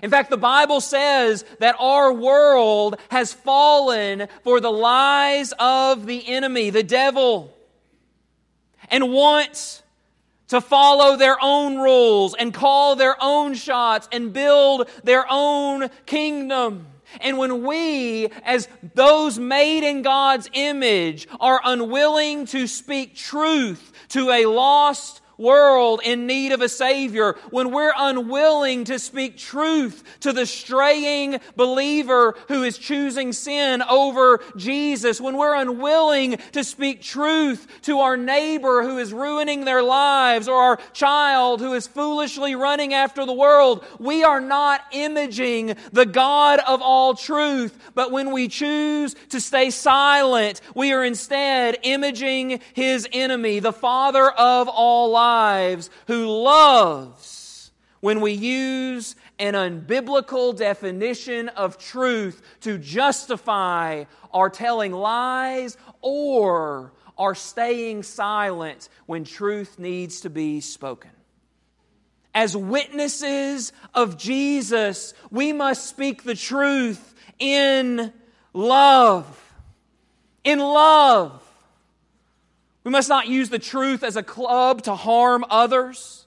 In 0.02 0.10
fact, 0.10 0.30
the 0.30 0.38
Bible 0.38 0.82
says 0.82 1.46
that 1.60 1.76
our 1.80 2.12
world 2.12 2.98
has 3.10 3.34
fallen 3.34 4.28
for 4.44 4.60
the 4.60 4.72
lies 4.72 5.54
of 5.60 6.06
the 6.06 6.28
enemy, 6.28 6.72
the 6.72 6.84
devil, 6.84 7.56
and 8.90 9.12
wants 9.12 9.84
to 10.48 10.60
follow 10.60 11.16
their 11.16 11.38
own 11.42 11.78
rules 11.78 12.36
and 12.36 12.54
call 12.54 12.96
their 12.96 13.16
own 13.22 13.54
shots 13.54 14.10
and 14.12 14.34
build 14.34 14.90
their 15.04 15.26
own 15.30 15.90
kingdom. 16.06 16.88
And 17.20 17.38
when 17.38 17.64
we, 17.64 18.28
as 18.44 18.68
those 18.94 19.38
made 19.38 19.88
in 19.88 20.02
God's 20.02 20.50
image, 20.54 21.28
are 21.40 21.62
unwilling 21.64 22.48
to 22.48 22.68
speak 22.68 23.16
truth 23.16 23.94
to 24.10 24.32
a 24.32 24.46
lost 24.46 25.21
world 25.42 26.02
in 26.04 26.28
need 26.28 26.52
of 26.52 26.62
a 26.62 26.70
Savior, 26.70 27.36
when 27.50 27.72
we're 27.72 27.94
unwilling 27.98 28.86
to 28.86 29.00
speak 29.00 29.38
truth 29.38 30.04
to 30.22 30.32
the 30.32 30.46
straying 30.46 31.40
believer 31.56 32.36
who 32.48 32.64
is 32.64 32.78
choosing 32.78 33.34
sin 33.34 33.82
over 33.82 34.42
Jesus, 34.56 35.20
when 35.20 35.36
we're 35.36 35.56
unwilling 35.56 36.38
to 36.52 36.64
speak 36.64 37.02
truth 37.02 37.68
to 37.82 38.00
our 38.00 38.16
neighbor 38.16 38.84
who 38.84 39.00
is 39.00 39.12
ruining 39.12 39.66
their 39.66 39.82
lives 39.82 40.48
or 40.48 40.56
our 40.56 40.80
child 40.94 41.60
who 41.60 41.74
is 41.74 41.88
foolishly 41.88 42.56
running 42.56 42.94
after 42.94 43.26
the 43.26 43.34
world, 43.34 43.84
we 44.00 44.24
are 44.24 44.42
not 44.42 44.82
imaging 44.92 45.76
the 45.92 46.06
God 46.06 46.60
of 46.60 46.82
all 46.82 47.16
truth. 47.16 47.78
But 47.96 48.12
when 48.12 48.32
we 48.32 48.48
choose 48.48 49.16
to 49.30 49.42
stay 49.42 49.72
silent, 49.72 50.62
we 50.76 50.94
are 50.94 51.04
instead 51.04 51.80
imaging 51.84 52.62
his 52.74 53.08
enemy, 53.12 53.60
the 53.60 53.74
father 53.74 54.30
of 54.30 54.68
all 54.70 55.10
lies 55.10 55.31
lives 55.32 55.90
who 56.08 56.26
loves 56.28 57.72
when 58.02 58.20
we 58.20 58.34
use 58.34 59.16
an 59.40 59.54
unbiblical 59.54 60.56
definition 60.58 61.50
of 61.50 61.78
truth 61.78 62.42
to 62.62 62.78
justify 62.78 64.04
our 64.34 64.50
telling 64.50 64.92
lies 64.92 65.78
or 66.02 66.92
our 67.18 67.36
staying 67.36 68.04
silent 68.04 68.90
when 69.06 69.24
truth 69.24 69.80
needs 69.80 70.22
to 70.22 70.30
be 70.30 70.60
spoken. 70.60 71.12
As 72.34 72.56
witnesses 72.56 73.72
of 73.94 74.18
Jesus, 74.18 75.14
we 75.30 75.54
must 75.54 75.88
speak 75.88 76.24
the 76.24 76.36
truth 76.36 77.14
in 77.40 78.12
love. 78.54 79.54
In 80.44 80.60
love. 80.60 81.41
We 82.84 82.92
must 82.92 83.10
not 83.10 83.28
use 83.28 83.50
the 83.50 83.60
truth 83.60 84.04
as 84.04 84.16
a 84.16 84.24
club 84.24 84.84
to 84.84 84.96
harm 84.96 85.46
others. 85.50 86.26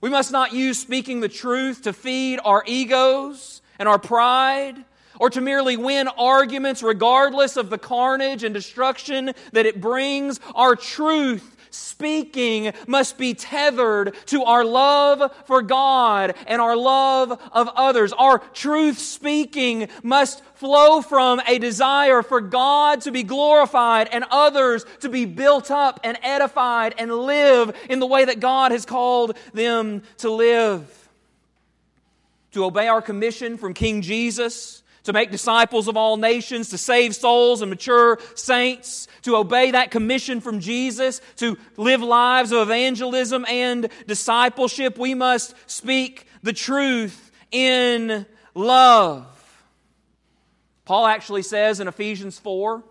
We 0.00 0.10
must 0.10 0.32
not 0.32 0.52
use 0.52 0.78
speaking 0.78 1.20
the 1.20 1.28
truth 1.28 1.82
to 1.82 1.92
feed 1.92 2.40
our 2.44 2.62
egos 2.66 3.60
and 3.78 3.88
our 3.88 3.98
pride 3.98 4.84
or 5.18 5.30
to 5.30 5.40
merely 5.40 5.76
win 5.76 6.08
arguments 6.08 6.82
regardless 6.82 7.56
of 7.56 7.70
the 7.70 7.78
carnage 7.78 8.44
and 8.44 8.54
destruction 8.54 9.32
that 9.52 9.66
it 9.66 9.80
brings. 9.80 10.40
Our 10.54 10.76
truth 10.76 11.56
speaking 11.70 12.72
must 12.86 13.18
be 13.18 13.34
tethered 13.34 14.14
to 14.26 14.44
our 14.44 14.64
love 14.64 15.32
for 15.46 15.62
God 15.62 16.34
and 16.46 16.60
our 16.60 16.76
love 16.76 17.32
of 17.52 17.68
others. 17.74 18.12
Our 18.12 18.38
truth 18.38 18.98
speaking 18.98 19.88
must 20.02 20.42
flow 20.54 21.02
from 21.02 21.40
a 21.46 21.58
desire 21.58 22.22
for 22.22 22.40
God 22.40 23.02
to 23.02 23.12
be 23.12 23.22
glorified 23.22 24.08
and 24.12 24.24
others 24.30 24.84
to 25.00 25.08
be 25.08 25.24
built 25.24 25.70
up 25.70 26.00
and 26.04 26.18
edified 26.22 26.94
and 26.98 27.12
live 27.12 27.76
in 27.88 28.00
the 28.00 28.06
way 28.06 28.24
that 28.24 28.40
God 28.40 28.72
has 28.72 28.84
called 28.84 29.36
them 29.52 30.02
to 30.18 30.30
live. 30.30 31.08
To 32.52 32.64
obey 32.64 32.88
our 32.88 33.02
commission 33.02 33.58
from 33.58 33.74
King 33.74 34.02
Jesus 34.02 34.82
to 35.08 35.14
make 35.14 35.30
disciples 35.30 35.88
of 35.88 35.96
all 35.96 36.18
nations, 36.18 36.68
to 36.68 36.76
save 36.76 37.16
souls 37.16 37.62
and 37.62 37.70
mature 37.70 38.18
saints, 38.34 39.08
to 39.22 39.36
obey 39.36 39.70
that 39.70 39.90
commission 39.90 40.38
from 40.38 40.60
Jesus, 40.60 41.22
to 41.36 41.56
live 41.78 42.02
lives 42.02 42.52
of 42.52 42.58
evangelism 42.58 43.46
and 43.48 43.88
discipleship, 44.06 44.98
we 44.98 45.14
must 45.14 45.54
speak 45.66 46.26
the 46.42 46.52
truth 46.52 47.32
in 47.50 48.26
love. 48.54 49.26
Paul 50.84 51.06
actually 51.06 51.42
says 51.42 51.80
in 51.80 51.88
Ephesians 51.88 52.38
4 52.38 52.84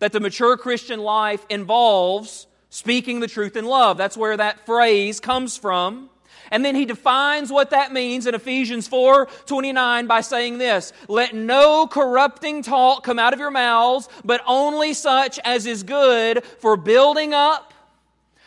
that 0.00 0.12
the 0.12 0.20
mature 0.20 0.58
Christian 0.58 1.00
life 1.00 1.42
involves 1.48 2.46
speaking 2.68 3.20
the 3.20 3.28
truth 3.28 3.56
in 3.56 3.64
love. 3.64 3.96
That's 3.96 4.18
where 4.18 4.36
that 4.36 4.66
phrase 4.66 5.20
comes 5.20 5.56
from. 5.56 6.10
And 6.52 6.62
then 6.62 6.74
he 6.74 6.84
defines 6.84 7.50
what 7.50 7.70
that 7.70 7.94
means 7.94 8.26
in 8.26 8.34
Ephesians 8.34 8.86
4 8.86 9.26
29 9.46 10.06
by 10.06 10.20
saying 10.20 10.58
this 10.58 10.92
Let 11.08 11.34
no 11.34 11.86
corrupting 11.86 12.62
talk 12.62 13.02
come 13.02 13.18
out 13.18 13.32
of 13.32 13.40
your 13.40 13.50
mouths, 13.50 14.08
but 14.22 14.42
only 14.46 14.92
such 14.92 15.40
as 15.44 15.64
is 15.64 15.82
good 15.82 16.44
for 16.44 16.76
building 16.76 17.32
up, 17.32 17.72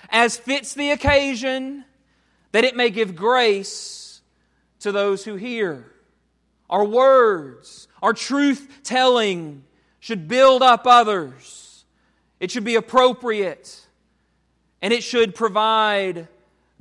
as 0.09 0.37
fits 0.37 0.75
the 0.75 0.91
occasion, 0.91 1.83
that 2.51 2.63
it 2.63 2.75
may 2.75 2.91
give 2.91 3.15
grace 3.15 4.21
to 4.81 4.91
those 4.91 5.25
who 5.25 5.35
hear. 5.35 5.91
Our 6.69 6.85
words, 6.85 7.87
our 8.03 8.13
truth 8.13 8.81
telling 8.83 9.63
should 9.99 10.27
build 10.27 10.61
up 10.61 10.85
others. 10.85 11.85
It 12.39 12.51
should 12.51 12.63
be 12.63 12.75
appropriate. 12.75 13.81
And 14.79 14.93
it 14.93 15.01
should 15.01 15.33
provide 15.33 16.27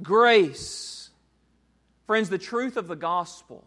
grace. 0.02 0.93
Friends, 2.06 2.28
the 2.28 2.38
truth 2.38 2.76
of 2.76 2.86
the 2.86 2.96
gospel, 2.96 3.64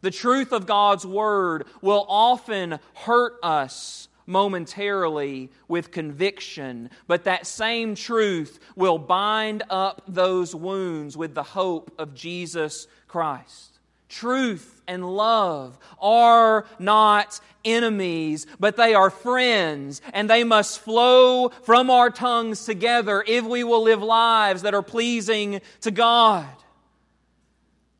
the 0.00 0.10
truth 0.10 0.52
of 0.52 0.66
God's 0.66 1.04
word 1.04 1.66
will 1.82 2.06
often 2.08 2.78
hurt 2.94 3.34
us 3.42 4.08
momentarily 4.26 5.50
with 5.68 5.90
conviction, 5.90 6.88
but 7.06 7.24
that 7.24 7.46
same 7.46 7.94
truth 7.94 8.60
will 8.76 8.96
bind 8.96 9.62
up 9.68 10.02
those 10.06 10.54
wounds 10.54 11.16
with 11.16 11.34
the 11.34 11.42
hope 11.42 11.92
of 11.98 12.14
Jesus 12.14 12.86
Christ. 13.08 13.78
Truth 14.08 14.82
and 14.88 15.16
love 15.16 15.78
are 16.00 16.64
not 16.78 17.40
enemies, 17.64 18.46
but 18.58 18.76
they 18.76 18.94
are 18.94 19.10
friends, 19.10 20.00
and 20.12 20.30
they 20.30 20.44
must 20.44 20.80
flow 20.80 21.50
from 21.50 21.90
our 21.90 22.10
tongues 22.10 22.64
together 22.64 23.22
if 23.26 23.44
we 23.44 23.64
will 23.64 23.82
live 23.82 24.02
lives 24.02 24.62
that 24.62 24.74
are 24.74 24.82
pleasing 24.82 25.60
to 25.82 25.90
God. 25.90 26.48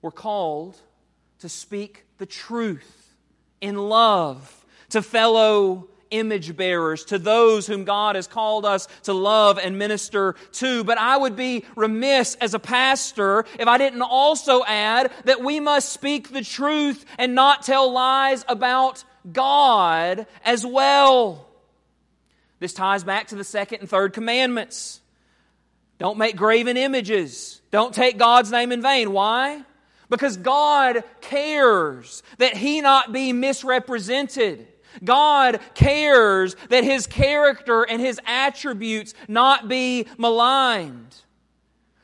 We're 0.02 0.10
called 0.10 0.76
to 1.40 1.48
speak 1.48 2.04
the 2.18 2.26
truth 2.26 3.16
in 3.60 3.76
love 3.76 4.64
to 4.90 5.02
fellow 5.02 5.88
image 6.10 6.56
bearers, 6.56 7.04
to 7.04 7.18
those 7.18 7.66
whom 7.66 7.84
God 7.84 8.16
has 8.16 8.26
called 8.26 8.64
us 8.64 8.88
to 9.04 9.12
love 9.12 9.58
and 9.58 9.78
minister 9.78 10.34
to. 10.52 10.84
But 10.84 10.98
I 10.98 11.16
would 11.16 11.36
be 11.36 11.64
remiss 11.76 12.34
as 12.36 12.54
a 12.54 12.58
pastor 12.58 13.44
if 13.58 13.68
I 13.68 13.78
didn't 13.78 14.02
also 14.02 14.64
add 14.64 15.12
that 15.24 15.42
we 15.42 15.60
must 15.60 15.92
speak 15.92 16.32
the 16.32 16.42
truth 16.42 17.04
and 17.18 17.34
not 17.34 17.62
tell 17.62 17.92
lies 17.92 18.44
about 18.48 19.04
God 19.30 20.26
as 20.44 20.66
well. 20.66 21.46
This 22.58 22.74
ties 22.74 23.04
back 23.04 23.28
to 23.28 23.36
the 23.36 23.44
second 23.44 23.80
and 23.80 23.88
third 23.88 24.12
commandments. 24.12 25.00
Don't 25.98 26.18
make 26.18 26.36
graven 26.36 26.76
images. 26.76 27.60
Don't 27.70 27.94
take 27.94 28.18
God's 28.18 28.50
name 28.50 28.72
in 28.72 28.82
vain. 28.82 29.12
Why? 29.12 29.62
Because 30.10 30.36
God 30.36 31.04
cares 31.20 32.22
that 32.38 32.56
He 32.56 32.80
not 32.80 33.12
be 33.12 33.32
misrepresented. 33.32 34.66
God 35.02 35.60
cares 35.74 36.56
that 36.68 36.84
His 36.84 37.06
character 37.06 37.84
and 37.84 38.00
His 38.00 38.20
attributes 38.26 39.14
not 39.28 39.68
be 39.68 40.06
maligned. 40.18 41.14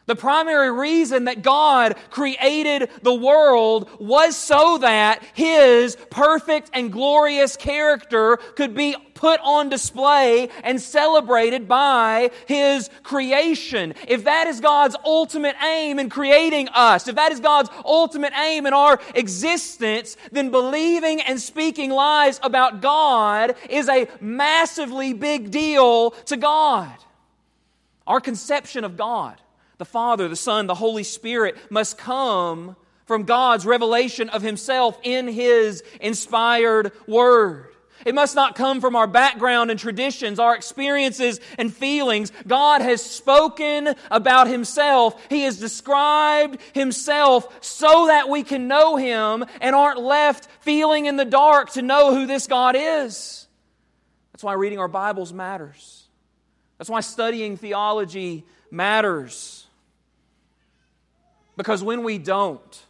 The 0.07 0.15
primary 0.15 0.71
reason 0.71 1.25
that 1.25 1.43
God 1.43 1.97
created 2.11 2.91
the 3.03 3.15
world 3.15 3.91
was 3.99 4.37
so 4.37 4.79
that 4.79 5.23
His 5.35 5.97
perfect 6.11 6.71
and 6.73 6.93
glorious 6.93 7.57
character 7.57 8.37
could 8.55 8.75
be 8.75 8.95
put 9.17 9.41
on 9.43 9.69
display 9.69 10.49
and 10.63 10.81
celebrated 10.81 11.67
by 11.67 12.31
His 12.47 12.89
creation. 13.03 13.95
If 14.07 14.25
that 14.25 14.47
is 14.47 14.61
God's 14.61 14.95
ultimate 15.05 15.57
aim 15.63 15.99
in 15.99 16.09
creating 16.09 16.69
us, 16.69 17.09
if 17.09 17.17
that 17.17 17.33
is 17.33 17.41
God's 17.41 17.71
ultimate 17.85 18.33
aim 18.39 18.67
in 18.67 18.73
our 18.73 19.01
existence, 19.15 20.17
then 20.31 20.51
believing 20.51 21.21
and 21.21 21.41
speaking 21.41 21.91
lies 21.91 22.39
about 22.43 22.81
God 22.81 23.57
is 23.69 23.89
a 23.89 24.07
massively 24.21 25.13
big 25.13 25.51
deal 25.51 26.13
to 26.27 26.37
God. 26.37 26.95
Our 28.07 28.21
conception 28.21 28.85
of 28.85 28.97
God 28.97 29.41
the 29.79 29.85
Father, 29.85 30.29
the 30.29 30.37
Son, 30.37 30.67
the 30.67 30.75
Holy 30.75 31.03
Spirit 31.03 31.57
must 31.71 31.99
come 31.99 32.77
from 33.05 33.25
God's 33.25 33.67
revelation 33.67 34.29
of 34.31 34.43
Himself 34.43 34.99
in 35.03 35.29
His 35.29 35.83
inspired 36.01 36.93
Word. 37.07 37.76
It 38.07 38.15
must 38.15 38.37
not 38.37 38.55
come 38.55 38.81
from 38.81 38.95
our 38.95 39.09
background 39.09 39.73
and 39.73 39.81
traditions, 39.81 40.39
our 40.39 40.55
experiences 40.55 41.41
and 41.59 41.75
feelings. 41.75 42.31
God 42.47 42.81
has 42.81 43.05
spoken 43.05 43.97
about 44.13 44.47
Himself. 44.47 45.21
He 45.29 45.43
has 45.43 45.59
described 45.59 46.61
Himself 46.73 47.53
so 47.61 48.07
that 48.07 48.29
we 48.29 48.45
can 48.45 48.69
know 48.69 48.95
Him 48.95 49.45
and 49.61 49.75
aren't 49.75 50.01
left 50.01 50.47
feeling 50.61 51.07
in 51.07 51.17
the 51.17 51.25
dark 51.25 51.73
to 51.73 51.83
know 51.83 52.15
who 52.15 52.29
this 52.29 52.47
God 52.47 52.77
is. 52.79 53.49
That's 54.33 54.45
why 54.45 54.53
reading 54.53 54.79
our 54.79 54.87
Bibles 54.87 55.33
matters. 55.33 56.05
That's 56.79 56.89
why 56.89 57.01
studying 57.01 57.57
theology 57.57 58.45
matters. 58.71 59.67
Because 61.57 61.83
when 61.83 62.05
we 62.05 62.19
don't, 62.19 62.85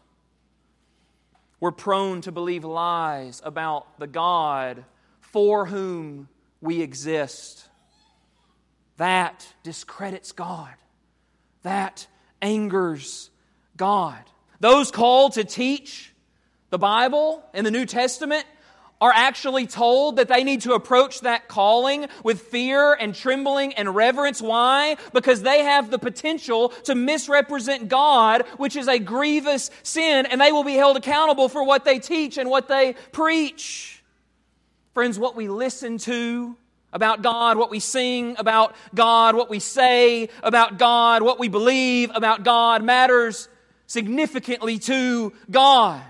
we're 1.59 1.73
prone 1.73 2.21
to 2.21 2.33
believe 2.33 2.67
lies 2.67 3.41
about 3.43 3.99
the 3.99 4.07
God 4.07 4.85
for 5.37 5.67
whom 5.67 6.31
we 6.63 6.81
exist. 6.81 7.69
That 8.97 9.47
discredits 9.63 10.33
God. 10.33 10.73
That 11.63 12.07
angers 12.41 13.29
God. 13.77 14.23
Those 14.61 14.91
called 14.91 15.35
to 15.35 15.45
teach 15.45 16.15
the 16.71 16.79
Bible 16.79 17.45
in 17.53 17.67
the 17.67 17.71
New 17.71 17.85
Testament 17.85 18.47
are 18.99 19.13
actually 19.15 19.67
told 19.67 20.17
that 20.17 20.29
they 20.29 20.43
need 20.43 20.63
to 20.63 20.73
approach 20.73 21.21
that 21.21 21.49
calling 21.49 22.07
with 22.25 22.41
fear 22.41 22.95
and 22.95 23.15
trembling 23.15 23.75
and 23.75 23.95
reverence. 23.95 24.41
Why? 24.41 24.97
Because 25.13 25.43
they 25.43 25.65
have 25.65 25.91
the 25.91 25.99
potential 25.99 26.71
to 26.85 26.95
misrepresent 26.95 27.91
God, 27.91 28.47
which 28.57 28.75
is 28.75 28.89
a 28.89 28.99
grievous 28.99 29.71
sin, 29.83 30.25
and 30.25 30.41
they 30.41 30.51
will 30.51 30.65
be 30.65 30.77
held 30.77 30.97
accountable 30.97 31.51
for 31.51 31.63
what 31.63 31.85
they 31.85 31.99
teach 31.99 32.39
and 32.39 32.49
what 32.49 32.69
they 32.69 32.95
preach. 33.13 33.96
Friends, 34.97 35.19
what 35.19 35.37
we 35.37 35.47
listen 35.47 35.99
to 35.99 36.57
about 36.91 37.21
God, 37.21 37.59
what 37.59 37.71
we 37.71 37.81
sing 37.81 38.35
about 38.39 38.75
God, 38.95 39.37
what 39.37 39.51
we 39.51 39.59
say 39.59 40.31
about 40.43 40.79
God, 40.79 41.21
what 41.21 41.39
we 41.39 41.49
believe 41.49 42.11
about 42.15 42.45
God 42.45 42.83
matters 42.83 43.47
significantly 43.87 44.79
to 44.79 45.35
God. 45.51 46.01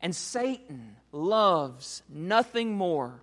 And 0.00 0.14
Satan 0.14 0.94
loves 1.10 2.04
nothing 2.08 2.76
more 2.76 3.20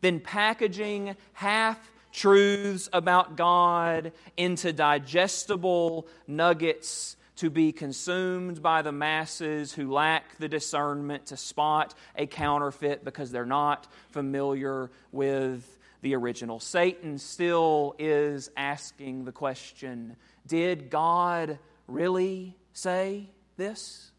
than 0.00 0.20
packaging 0.20 1.14
half 1.34 1.78
truths 2.10 2.88
about 2.90 3.36
God 3.36 4.12
into 4.38 4.72
digestible 4.72 6.06
nuggets 6.26 7.17
to 7.38 7.50
be 7.50 7.70
consumed 7.70 8.60
by 8.60 8.82
the 8.82 8.90
masses 8.90 9.72
who 9.72 9.92
lack 9.92 10.36
the 10.38 10.48
discernment 10.48 11.26
to 11.26 11.36
spot 11.36 11.94
a 12.16 12.26
counterfeit 12.26 13.04
because 13.04 13.30
they're 13.30 13.46
not 13.46 13.86
familiar 14.10 14.90
with 15.12 15.78
the 16.02 16.16
original. 16.16 16.58
Satan 16.58 17.18
still 17.18 17.94
is 17.98 18.50
asking 18.56 19.24
the 19.24 19.32
question 19.32 20.16
Did 20.46 20.90
God 20.90 21.58
really 21.86 22.56
say 22.72 23.30
this? 23.56 24.10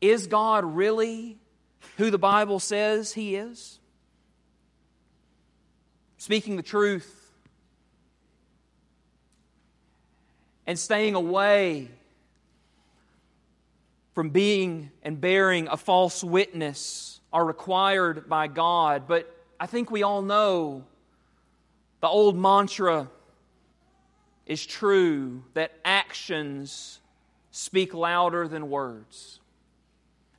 Is 0.00 0.26
God 0.26 0.64
really 0.64 1.38
who 1.98 2.10
the 2.10 2.18
Bible 2.18 2.60
says 2.60 3.12
He 3.12 3.36
is? 3.36 3.78
Speaking 6.16 6.56
the 6.56 6.62
truth 6.62 7.23
and 10.66 10.78
staying 10.78 11.14
away 11.14 11.88
from 14.14 14.30
being 14.30 14.90
and 15.02 15.20
bearing 15.20 15.68
a 15.68 15.76
false 15.76 16.22
witness 16.22 17.20
are 17.32 17.44
required 17.44 18.28
by 18.28 18.46
God. 18.46 19.04
But 19.08 19.28
I 19.58 19.66
think 19.66 19.90
we 19.90 20.02
all 20.02 20.22
know 20.22 20.84
the 22.00 22.08
old 22.08 22.36
mantra 22.36 23.08
is 24.46 24.64
true 24.64 25.42
that 25.54 25.72
actions 25.84 27.00
speak 27.50 27.94
louder 27.94 28.46
than 28.46 28.68
words. 28.70 29.40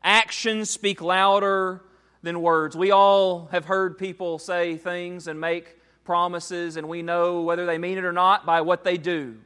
Actions 0.04 0.70
speak 0.70 1.02
louder 1.02 1.82
than 2.22 2.42
words. 2.42 2.78
We 2.78 2.92
all 2.92 3.48
have 3.48 3.66
heard 3.66 3.98
people 3.98 4.38
say 4.38 4.78
things 4.78 5.28
and 5.28 5.40
make 5.40 5.78
promises, 6.04 6.78
and 6.78 6.88
we 6.88 7.02
know 7.02 7.42
whether 7.42 7.66
they 7.66 7.78
mean 7.78 7.98
it 7.98 8.06
or 8.06 8.14
not 8.14 8.46
by 8.46 8.62
what 8.62 8.84
they 8.84 8.98
do, 8.98 9.38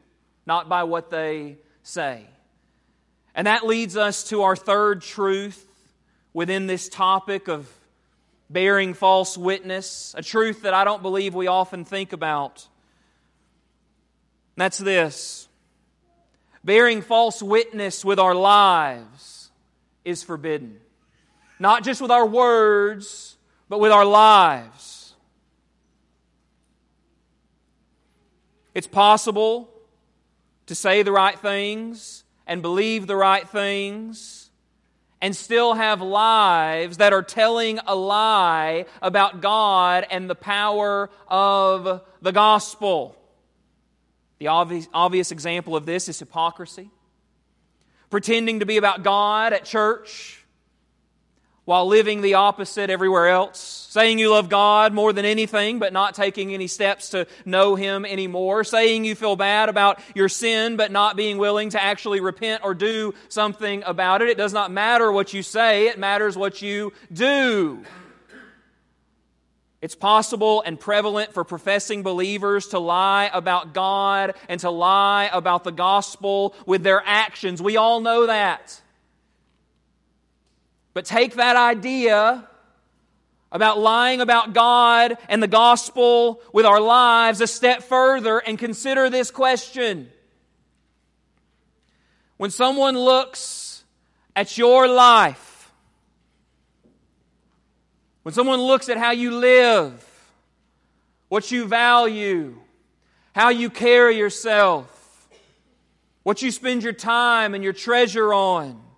not 0.46 0.70
by 0.70 0.84
what 0.84 1.10
they 1.10 1.58
say. 1.84 2.26
And 3.36 3.48
that 3.48 3.66
leads 3.66 3.96
us 3.96 4.26
to 4.30 4.44
our 4.44 4.56
third 4.56 5.02
truth 5.02 5.66
within 6.34 6.68
this 6.68 6.90
topic 6.90 7.48
of 7.48 7.70
bearing 8.50 8.94
false 8.94 9.38
witness, 9.38 10.14
a 10.18 10.22
truth 10.22 10.64
that 10.64 10.74
I 10.74 10.84
don't 10.84 11.02
believe 11.02 11.36
we 11.36 11.48
often 11.48 11.86
think 11.86 12.14
about. 12.14 12.68
That's 14.58 14.78
this 14.78 15.48
bearing 16.64 17.02
false 17.02 17.42
witness 17.42 18.04
with 18.04 18.20
our 18.20 18.36
lives 18.36 19.52
is 20.04 20.24
forbidden. 20.24 20.80
Not 21.60 21.84
just 21.84 22.02
with 22.02 22.12
our 22.12 22.26
words, 22.26 23.38
but 23.70 23.80
with 23.80 23.92
our 23.92 24.06
lives. 24.06 25.14
It's 28.74 28.88
possible 28.88 29.70
to 30.70 30.76
say 30.76 31.02
the 31.02 31.12
right 31.12 31.38
things 31.38 32.24
and 32.48 32.62
believe 32.62 33.08
the 33.08 33.16
right 33.16 33.50
things 33.50 34.52
and 35.20 35.36
still 35.36 35.74
have 35.74 36.02
lives 36.02 36.98
that 36.98 37.12
are 37.12 37.24
telling 37.24 37.80
a 37.88 37.96
lie 37.96 38.86
about 39.02 39.42
God 39.42 40.06
and 40.10 40.30
the 40.30 40.36
power 40.36 41.10
of 41.28 42.02
the 42.22 42.32
gospel. 42.32 43.18
The 44.38 44.48
obvious, 44.48 44.88
obvious 44.94 45.32
example 45.32 45.76
of 45.76 45.86
this 45.86 46.08
is 46.08 46.20
hypocrisy 46.20 46.90
pretending 48.12 48.60
to 48.60 48.66
be 48.66 48.78
about 48.78 49.04
God 49.04 49.54
at 49.54 49.66
church 49.66 50.39
while 51.70 51.86
living 51.86 52.22
the 52.22 52.34
opposite 52.34 52.90
everywhere 52.90 53.28
else, 53.28 53.60
saying 53.92 54.18
you 54.18 54.32
love 54.32 54.50
God 54.50 54.92
more 54.92 55.14
than 55.14 55.24
anything, 55.24 55.78
but 55.78 55.94
not 55.94 56.16
taking 56.16 56.52
any 56.52 56.66
steps 56.66 57.10
to 57.10 57.28
know 57.46 57.76
Him 57.76 58.06
anymore, 58.06 58.64
saying 58.64 59.06
you 59.06 59.14
feel 59.14 59.36
bad 59.36 59.70
about 59.70 60.00
your 60.16 60.30
sin, 60.30 60.78
but 60.78 60.92
not 60.92 61.16
being 61.16 61.38
willing 61.38 61.70
to 61.70 61.80
actually 61.80 62.22
repent 62.22 62.64
or 62.64 62.74
do 62.74 63.14
something 63.28 63.84
about 63.86 64.24
it. 64.24 64.30
It 64.30 64.38
does 64.38 64.52
not 64.52 64.72
matter 64.72 65.12
what 65.12 65.32
you 65.32 65.44
say, 65.44 65.90
it 65.90 66.00
matters 66.00 66.36
what 66.36 66.60
you 66.64 66.92
do. 67.14 67.84
It's 69.80 69.94
possible 69.94 70.64
and 70.66 70.80
prevalent 70.80 71.36
for 71.36 71.44
professing 71.44 72.02
believers 72.02 72.70
to 72.70 72.80
lie 72.80 73.30
about 73.32 73.76
God 73.76 74.34
and 74.48 74.60
to 74.62 74.72
lie 74.72 75.30
about 75.32 75.64
the 75.64 75.72
gospel 75.72 76.56
with 76.66 76.82
their 76.82 77.04
actions. 77.06 77.62
We 77.62 77.78
all 77.78 78.02
know 78.02 78.26
that. 78.26 78.82
But 81.00 81.06
take 81.06 81.36
that 81.36 81.56
idea 81.56 82.46
about 83.54 83.80
lying 83.80 84.20
about 84.20 84.52
God 84.52 85.18
and 85.30 85.42
the 85.42 85.48
gospel 85.48 86.42
with 86.52 86.66
our 86.66 86.82
lives 86.82 87.40
a 87.40 87.48
step 87.48 87.84
further 87.84 88.40
and 88.40 88.60
consider 88.60 89.10
this 89.10 89.32
question. 89.32 90.12
When 92.36 92.52
someone 92.52 93.00
looks 93.00 93.86
at 94.36 94.58
your 94.58 94.90
life, 94.90 95.72
when 98.24 98.34
someone 98.34 98.60
looks 98.60 98.90
at 98.90 98.98
how 98.98 99.12
you 99.12 99.32
live, 99.32 100.06
what 101.30 101.50
you 101.50 101.66
value, 101.66 102.60
how 103.34 103.48
you 103.48 103.70
carry 103.70 104.18
yourself, 104.18 105.30
what 106.24 106.42
you 106.42 106.52
spend 106.52 106.84
your 106.84 106.92
time 106.92 107.56
and 107.56 107.64
your 107.64 107.72
treasure 107.72 108.34
on, 108.34 108.89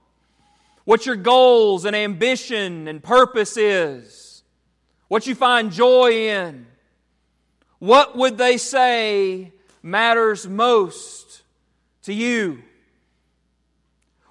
what 0.92 1.06
your 1.06 1.16
goals 1.16 1.86
and 1.86 1.96
ambition 1.96 2.86
and 2.90 3.02
purpose 3.02 3.56
is, 3.56 4.44
what 5.08 5.26
you 5.26 5.34
find 5.34 5.72
joy 5.72 6.28
in. 6.28 6.68
What 7.80 8.18
would 8.18 8.38
they 8.38 8.58
say 8.58 9.54
matters 9.82 10.46
most 10.46 11.44
to 12.04 12.14
you? 12.14 12.62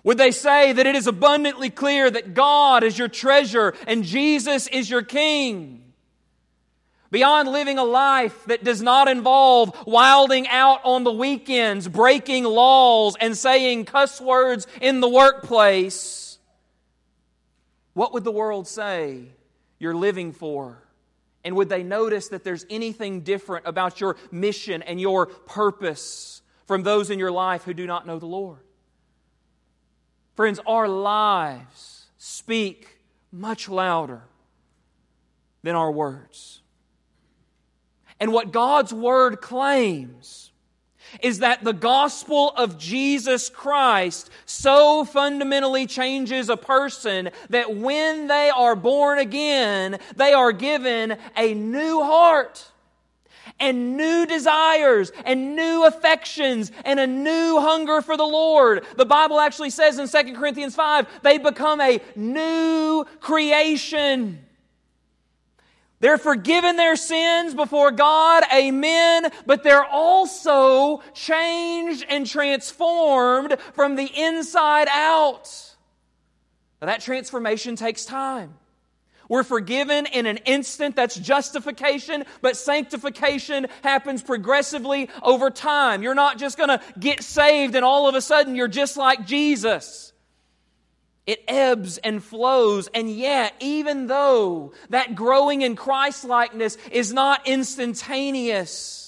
Would 0.05 0.19
they 0.19 0.33
say 0.33 0.75
that 0.75 0.87
it 0.87 0.95
is 0.95 1.07
abundantly 1.07 1.71
clear 1.71 2.11
that 2.11 2.35
God 2.35 2.85
is 2.85 2.99
your 2.99 3.09
treasure 3.09 3.73
and 3.87 4.05
Jesus 4.05 4.67
is 4.67 4.91
your 4.91 5.01
King? 5.01 5.83
Beyond 7.11 7.49
living 7.49 7.79
a 7.79 7.85
life 7.85 8.45
that 8.45 8.65
does 8.65 8.83
not 8.83 9.09
involve 9.09 9.75
wilding 9.87 10.47
out 10.49 10.83
on 10.85 11.05
the 11.05 11.13
weekends, 11.13 11.89
breaking 11.89 12.45
laws, 12.45 13.17
and 13.19 13.35
saying 13.35 13.87
cuss 13.87 14.21
words 14.21 14.67
in 14.83 15.01
the 15.01 15.09
workplace, 15.09 16.30
what 17.95 18.13
would 18.13 18.25
the 18.25 18.31
world 18.31 18.67
say 18.69 19.25
you're 19.79 19.95
living 19.95 20.33
for? 20.33 20.83
And 21.45 21.57
would 21.57 21.69
they 21.69 21.83
notice 21.83 22.29
that 22.29 22.45
there's 22.45 22.67
anything 22.69 23.23
different 23.23 23.67
about 23.67 24.01
your 24.01 24.17
mission 24.31 24.83
and 24.83 25.01
your 25.01 25.27
purpose 25.27 26.43
from 26.67 26.83
those 26.83 27.11
in 27.11 27.19
your 27.19 27.33
life 27.33 27.65
who 27.65 27.75
do 27.75 27.87
not 27.87 28.07
know 28.07 28.19
the 28.19 28.27
Lord? 28.27 28.61
Friends, 30.37 30.61
our 30.67 30.89
lives 30.89 32.07
speak 32.19 32.99
much 33.33 33.69
louder 33.69 34.23
than 35.63 35.75
our 35.75 35.91
words. 35.91 36.63
And 38.19 38.33
what 38.33 38.53
God's 38.53 38.93
Word 38.93 39.41
claims 39.41 40.50
is 41.23 41.41
that 41.41 41.65
the 41.65 41.73
gospel 41.73 42.51
of 42.51 42.79
Jesus 42.79 43.49
Christ 43.49 44.31
so 44.47 45.05
fundamentally 45.05 45.87
changes 45.87 46.49
a 46.49 46.57
person 46.57 47.31
that 47.51 47.77
when 47.77 48.27
they 48.27 48.51
are 48.51 48.77
born 48.77 49.19
again, 49.19 49.99
they 50.17 50.33
are 50.33 50.53
given 50.53 51.17
a 51.37 51.55
new 51.55 52.03
heart 52.03 52.71
and 53.59 53.97
new 53.97 54.27
desires 54.27 55.13
and 55.25 55.55
new 55.55 55.85
affections 55.85 56.73
and 56.85 56.99
a 56.99 57.07
new 57.07 57.61
hunger 57.61 58.01
for 58.01 58.17
the 58.17 58.25
Lord. 58.25 58.85
The 58.97 59.05
Bible 59.05 59.39
actually 59.39 59.71
says 59.71 59.99
in 59.99 60.09
2 60.09 60.35
Corinthians 60.35 60.75
5, 60.75 61.23
they 61.23 61.39
become 61.39 61.81
a 61.81 62.01
new 62.17 63.05
creation. 63.21 64.45
They're 66.01 66.19
forgiven 66.19 66.77
their 66.77 66.97
sins 66.97 67.55
before 67.55 67.91
God, 67.91 68.43
amen, 68.53 69.31
but 69.45 69.63
they're 69.63 69.85
also 69.85 71.03
changed 71.13 72.07
and 72.09 72.27
transformed 72.27 73.57
from 73.75 73.97
the 73.97 74.07
inside 74.07 74.89
out. 74.91 75.49
Now, 76.81 76.87
that 76.87 77.03
transformation 77.03 77.77
takes 77.77 78.07
time. 78.07 78.55
We're 79.29 79.45
forgiven 79.45 80.07
in 80.07 80.27
an 80.27 80.39
instant, 80.39 80.97
that's 80.97 81.15
justification, 81.15 82.25
but 82.41 82.57
sanctification 82.57 83.69
happens 83.83 84.23
progressively 84.23 85.09
over 85.23 85.51
time. 85.51 86.03
You're 86.03 86.17
not 86.17 86.39
just 86.39 86.59
to 86.59 86.81
get 86.99 87.23
saved 87.23 87.77
and 87.77 87.85
all 87.85 88.09
of 88.09 88.17
a 88.17 88.21
sudden 88.21 88.57
you're 88.57 88.67
just 88.67 88.97
like 88.97 89.27
Jesus. 89.27 90.10
It 91.31 91.45
ebbs 91.47 91.99
and 91.99 92.25
flows, 92.25 92.89
and 92.93 93.09
yet, 93.09 93.55
even 93.61 94.09
though 94.09 94.73
that 94.89 95.15
growing 95.15 95.63
in 95.63 95.77
Christ 95.77 96.25
likeness 96.25 96.77
is 96.91 97.13
not 97.13 97.47
instantaneous, 97.47 99.00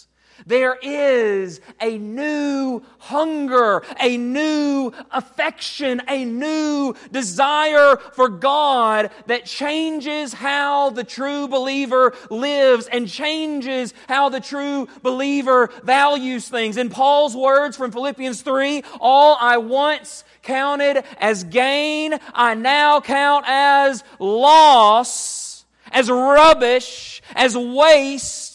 there 0.47 0.77
is 0.83 1.61
a 1.81 1.99
new 1.99 2.83
hunger, 2.99 3.83
a 4.01 4.17
new 4.17 4.93
affection, 5.11 6.03
a 6.09 6.25
new 6.25 6.95
desire 7.11 7.97
for 8.13 8.29
God 8.29 9.11
that 9.27 9.45
changes 9.45 10.33
how 10.33 10.91
the 10.91 11.05
true 11.05 11.49
believer 11.49 12.15
lives 12.31 12.87
and 12.87 13.09
changes 13.09 13.95
how 14.09 14.29
the 14.29 14.41
true 14.41 14.89
believer 15.03 15.71
values 15.83 16.49
things. 16.49 16.77
In 16.77 16.91
Paul's 16.91 17.37
words 17.37 17.77
from 17.77 17.93
Philippians 17.93 18.43
3, 18.43 18.83
all 19.01 19.37
I 19.41 19.59
once 19.59 20.25
counted 20.43 21.05
as 21.19 21.45
gain, 21.45 22.19
I 22.35 22.55
now 22.55 23.01
count 23.01 23.45
as 23.49 24.03
loss, 24.19 25.65
as 25.91 26.11
rubbish, 26.11 27.23
as 27.35 27.57
waste 27.57 28.52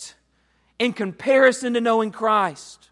in 0.79 0.93
comparison 0.93 1.73
to 1.73 1.81
knowing 1.81 2.11
Christ. 2.11 2.89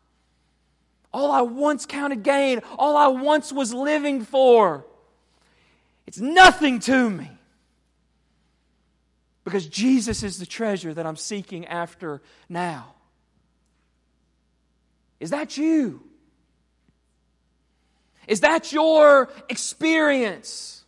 All 1.13 1.31
I 1.31 1.41
once 1.41 1.85
counted 1.85 2.23
gain, 2.23 2.61
all 2.77 2.97
I 2.97 3.07
once 3.07 3.53
was 3.53 3.73
living 3.73 4.23
for, 4.23 4.85
it's 6.05 6.19
nothing 6.19 6.79
to 6.81 7.09
me. 7.09 7.31
Because 9.43 9.67
Jesus 9.67 10.23
is 10.23 10.39
the 10.39 10.45
treasure 10.45 10.93
that 10.93 11.05
I'm 11.05 11.15
seeking 11.15 11.67
after 11.67 12.21
now. 12.49 12.95
Is 15.19 15.29
that 15.29 15.55
you? 15.55 16.01
Is 18.27 18.41
that 18.41 18.73
your 18.73 19.29
experience? 19.47 20.83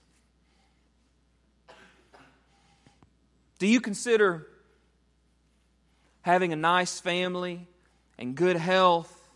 Do 3.59 3.67
you 3.67 3.79
consider 3.79 4.47
having 6.27 6.51
a 6.51 6.57
nice 6.57 6.99
family 6.99 7.65
and 8.17 8.35
good 8.35 8.57
health 8.57 9.29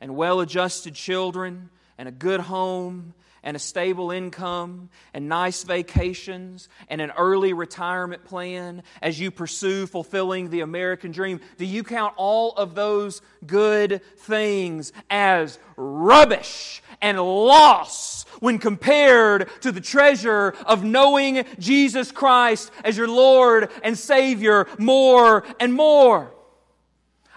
and 0.00 0.16
well 0.16 0.40
adjusted 0.40 0.94
children 0.94 1.68
and 1.98 2.08
a 2.08 2.10
good 2.10 2.40
home 2.40 3.12
and 3.42 3.56
a 3.56 3.60
stable 3.60 4.10
income 4.10 4.90
and 5.14 5.28
nice 5.28 5.62
vacations 5.62 6.68
and 6.88 7.00
an 7.00 7.10
early 7.16 7.52
retirement 7.52 8.24
plan 8.24 8.82
as 9.00 9.18
you 9.18 9.30
pursue 9.30 9.86
fulfilling 9.86 10.50
the 10.50 10.60
American 10.60 11.12
dream? 11.12 11.40
Do 11.56 11.64
you 11.64 11.82
count 11.82 12.14
all 12.16 12.52
of 12.52 12.74
those 12.74 13.22
good 13.46 14.02
things 14.18 14.92
as 15.08 15.58
rubbish 15.76 16.82
and 17.00 17.18
loss 17.18 18.24
when 18.40 18.58
compared 18.58 19.48
to 19.62 19.72
the 19.72 19.80
treasure 19.80 20.54
of 20.66 20.84
knowing 20.84 21.44
Jesus 21.58 22.12
Christ 22.12 22.70
as 22.84 22.96
your 22.96 23.08
Lord 23.08 23.70
and 23.82 23.98
Savior 23.98 24.66
more 24.78 25.44
and 25.58 25.72
more? 25.72 26.34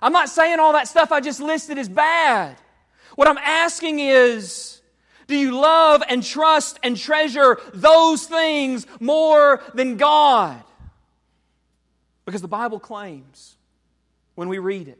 I'm 0.01 0.11
not 0.11 0.27
saying 0.27 0.59
all 0.59 0.73
that 0.73 0.89
stuff 0.89 1.13
I 1.13 1.21
just 1.21 1.39
listed 1.39 1.77
is 1.77 1.87
bad. 1.87 2.57
What 3.15 3.29
I'm 3.29 3.37
asking 3.37 3.99
is, 3.99 4.81
do 5.27 5.35
you 5.35 5.59
love 5.59 6.03
and 6.07 6.23
trust 6.23 6.79
and 6.83 6.97
treasure 6.97 7.59
those 7.73 8.25
things 8.25 8.85
more 8.99 9.61
than 9.73 9.97
God? 9.97 10.61
Because 12.25 12.41
the 12.41 12.47
Bible 12.47 12.79
claims, 12.79 13.55
when 14.35 14.47
we 14.47 14.59
read 14.59 14.87
it, 14.87 14.99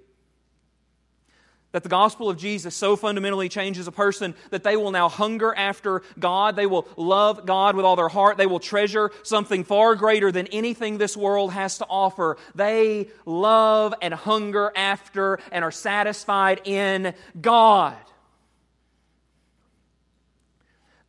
that 1.73 1.81
the 1.81 1.89
gospel 1.89 2.29
of 2.29 2.38
Jesus 2.38 2.75
so 2.75 2.95
fundamentally 2.95 3.49
changes 3.49 3.88
a 3.88 3.91
person 3.91 4.36
that 4.51 4.63
they 4.63 4.77
will 4.77 4.91
now 4.91 5.09
hunger 5.09 5.55
after 5.55 6.03
God. 6.19 6.55
They 6.55 6.67
will 6.67 6.88
love 6.97 7.47
God 7.47 7.75
with 7.75 7.83
all 7.83 7.95
their 7.95 8.09
heart. 8.09 8.38
They 8.38 8.45
will 8.45 8.59
treasure 8.59 9.09
something 9.23 9.63
far 9.63 9.95
greater 9.95 10.31
than 10.31 10.45
anything 10.47 10.99
this 10.99 11.17
world 11.17 11.51
has 11.51 11.79
to 11.79 11.86
offer. 11.89 12.38
They 12.53 13.07
love 13.25 13.95
and 14.03 14.13
hunger 14.13 14.71
after 14.75 15.39
and 15.51 15.65
are 15.65 15.71
satisfied 15.71 16.62
in 16.65 17.15
God. 17.41 17.97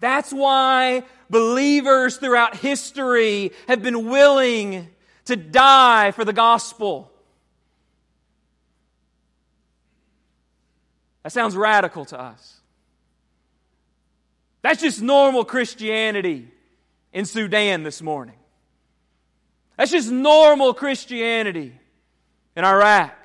That's 0.04 0.34
why 0.34 1.04
believers 1.30 2.18
throughout 2.18 2.56
history 2.56 3.52
have 3.68 3.82
been 3.82 4.10
willing 4.10 4.88
to 5.24 5.34
die 5.34 6.10
for 6.10 6.26
the 6.26 6.32
gospel. 6.34 7.10
That 11.22 11.32
sounds 11.32 11.56
radical 11.56 12.04
to 12.04 12.20
us. 12.20 12.60
That's 14.60 14.82
just 14.82 15.00
normal 15.00 15.42
Christianity 15.42 16.48
in 17.14 17.24
Sudan 17.24 17.82
this 17.82 18.02
morning. 18.02 18.36
That's 19.78 19.90
just 19.90 20.10
normal 20.10 20.74
Christianity 20.74 21.72
in 22.54 22.62
Iraq. 22.62 23.23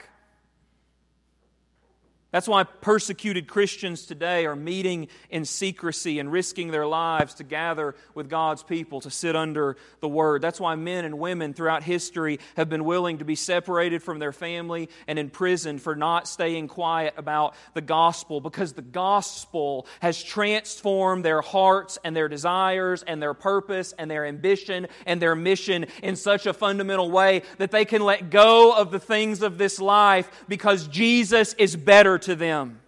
That's 2.31 2.47
why 2.47 2.63
persecuted 2.63 3.47
Christians 3.47 4.05
today 4.05 4.45
are 4.45 4.55
meeting 4.55 5.07
in 5.31 5.45
secrecy 5.45 6.19
and 6.19 6.31
risking 6.31 6.69
their 6.69 6.85
lives 6.85 7.33
to 7.35 7.43
gather 7.43 7.95
with 8.13 8.29
God's 8.29 8.61
people 8.61 9.01
to 9.01 9.09
sit 9.09 9.35
under 9.35 9.77
the 9.99 10.07
Word. 10.07 10.43
That's 10.43 10.59
why 10.59 10.75
men 10.75 11.05
and 11.05 11.17
women 11.17 11.55
throughout 11.55 11.81
history 11.81 12.39
have 12.55 12.69
been 12.69 12.83
willing 12.83 13.17
to 13.17 13.25
be 13.25 13.33
separated 13.33 14.03
from 14.03 14.19
their 14.19 14.31
family 14.31 14.89
and 15.07 15.17
imprisoned 15.17 15.81
for 15.81 15.95
not 15.95 16.27
staying 16.27 16.67
quiet 16.67 17.15
about 17.17 17.55
the 17.73 17.81
gospel 17.81 18.39
because 18.41 18.73
the 18.73 18.83
gospel 18.83 19.87
has 19.99 20.21
transformed 20.21 21.25
their 21.25 21.41
hearts 21.41 21.97
and 22.03 22.15
their 22.15 22.27
desires 22.27 23.01
and 23.01 23.19
their 23.19 23.33
purpose 23.33 23.91
and 23.97 24.09
their 24.09 24.27
ambition 24.27 24.85
and 25.07 25.19
their 25.19 25.35
mission 25.35 25.87
in 26.03 26.15
such 26.15 26.45
a 26.45 26.53
fundamental 26.53 27.09
way 27.09 27.41
that 27.57 27.71
they 27.71 27.85
can 27.85 28.03
let 28.03 28.29
go 28.29 28.71
of 28.71 28.91
the 28.91 28.99
things 28.99 29.41
of 29.41 29.57
this 29.57 29.79
life 29.79 30.29
because 30.47 30.87
Jesus 30.87 31.55
is 31.55 31.75
better 31.75 32.18
to 32.23 32.35
them. 32.35 32.81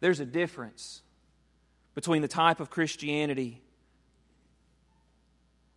There's 0.00 0.18
a 0.18 0.26
difference 0.26 1.02
between 1.94 2.22
the 2.22 2.28
type 2.28 2.58
of 2.58 2.70
Christianity 2.70 3.62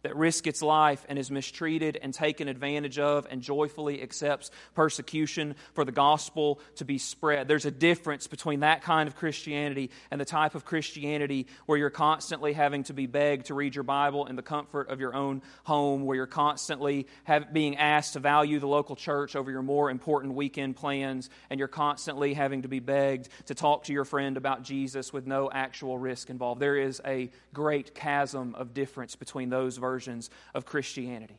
that 0.06 0.16
risks 0.16 0.48
its 0.48 0.62
life 0.62 1.04
and 1.10 1.18
is 1.18 1.32
mistreated 1.32 1.98
and 2.00 2.14
taken 2.14 2.48
advantage 2.48 3.00
of 3.00 3.26
and 3.32 3.42
joyfully 3.42 4.04
accepts 4.04 4.52
persecution 4.76 5.56
for 5.74 5.84
the 5.84 5.92
gospel 5.92 6.60
to 6.76 6.86
be 6.86 7.00
spread. 7.00 7.48
There's 7.48 7.66
a 7.66 7.72
difference 7.72 8.28
between 8.28 8.60
that 8.60 8.84
kind 8.84 9.08
of 9.08 9.16
Christianity 9.16 9.90
and 10.12 10.22
the 10.22 10.26
type 10.26 10.54
of 10.54 10.64
Christianity 10.64 11.48
where 11.66 11.76
you're 11.76 11.90
constantly 11.90 12.54
having 12.54 12.84
to 12.84 12.94
be 12.94 13.08
begged 13.08 13.48
to 13.48 13.56
read 13.56 13.74
your 13.74 13.84
Bible 13.84 14.28
in 14.28 14.36
the 14.36 14.44
comfort 14.44 14.90
of 14.90 15.00
your 15.00 15.16
own 15.16 15.42
home, 15.64 16.06
where 16.06 16.16
you're 16.16 16.28
constantly 16.28 17.08
have, 17.24 17.52
being 17.52 17.78
asked 17.78 18.14
to 18.14 18.20
value 18.20 18.60
the 18.60 18.68
local 18.68 18.96
church 18.96 19.36
over 19.36 19.50
your 19.50 19.64
more 19.64 19.90
important 19.90 20.36
weekend 20.36 20.76
plans, 20.76 21.32
and 21.50 21.58
you're 21.58 21.68
constantly 21.68 22.36
having 22.36 22.62
to 22.62 22.68
be 22.68 22.80
begged 22.80 23.28
to 23.48 23.56
talk 23.56 23.86
to 23.86 23.94
your 23.94 24.06
friend 24.06 24.38
about 24.38 24.62
Jesus 24.62 25.12
with 25.12 25.26
no 25.26 25.50
actual 25.52 25.98
risk 25.98 26.30
involved. 26.30 26.62
There 26.62 26.78
is 26.78 27.02
a 27.04 27.32
great 27.54 27.96
chasm 27.96 28.54
of 28.54 28.76
difference 28.76 29.16
between 29.16 29.50
those 29.50 29.78
versions 29.78 29.95
versions 29.96 30.30
of 30.54 30.66
Christianity. 30.66 31.38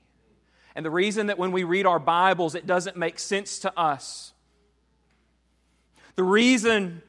And 0.75 0.85
the 0.85 0.91
reason 0.91 1.27
that 1.27 1.39
when 1.39 1.53
we 1.53 1.65
read 1.65 1.85
our 1.85 1.99
Bibles, 1.99 2.55
it 2.55 2.67
doesn't 2.67 2.97
make 2.97 3.19
sense 3.19 3.59
to 3.61 3.79
us. 3.79 4.33
The 6.15 6.23
reason 6.23 7.03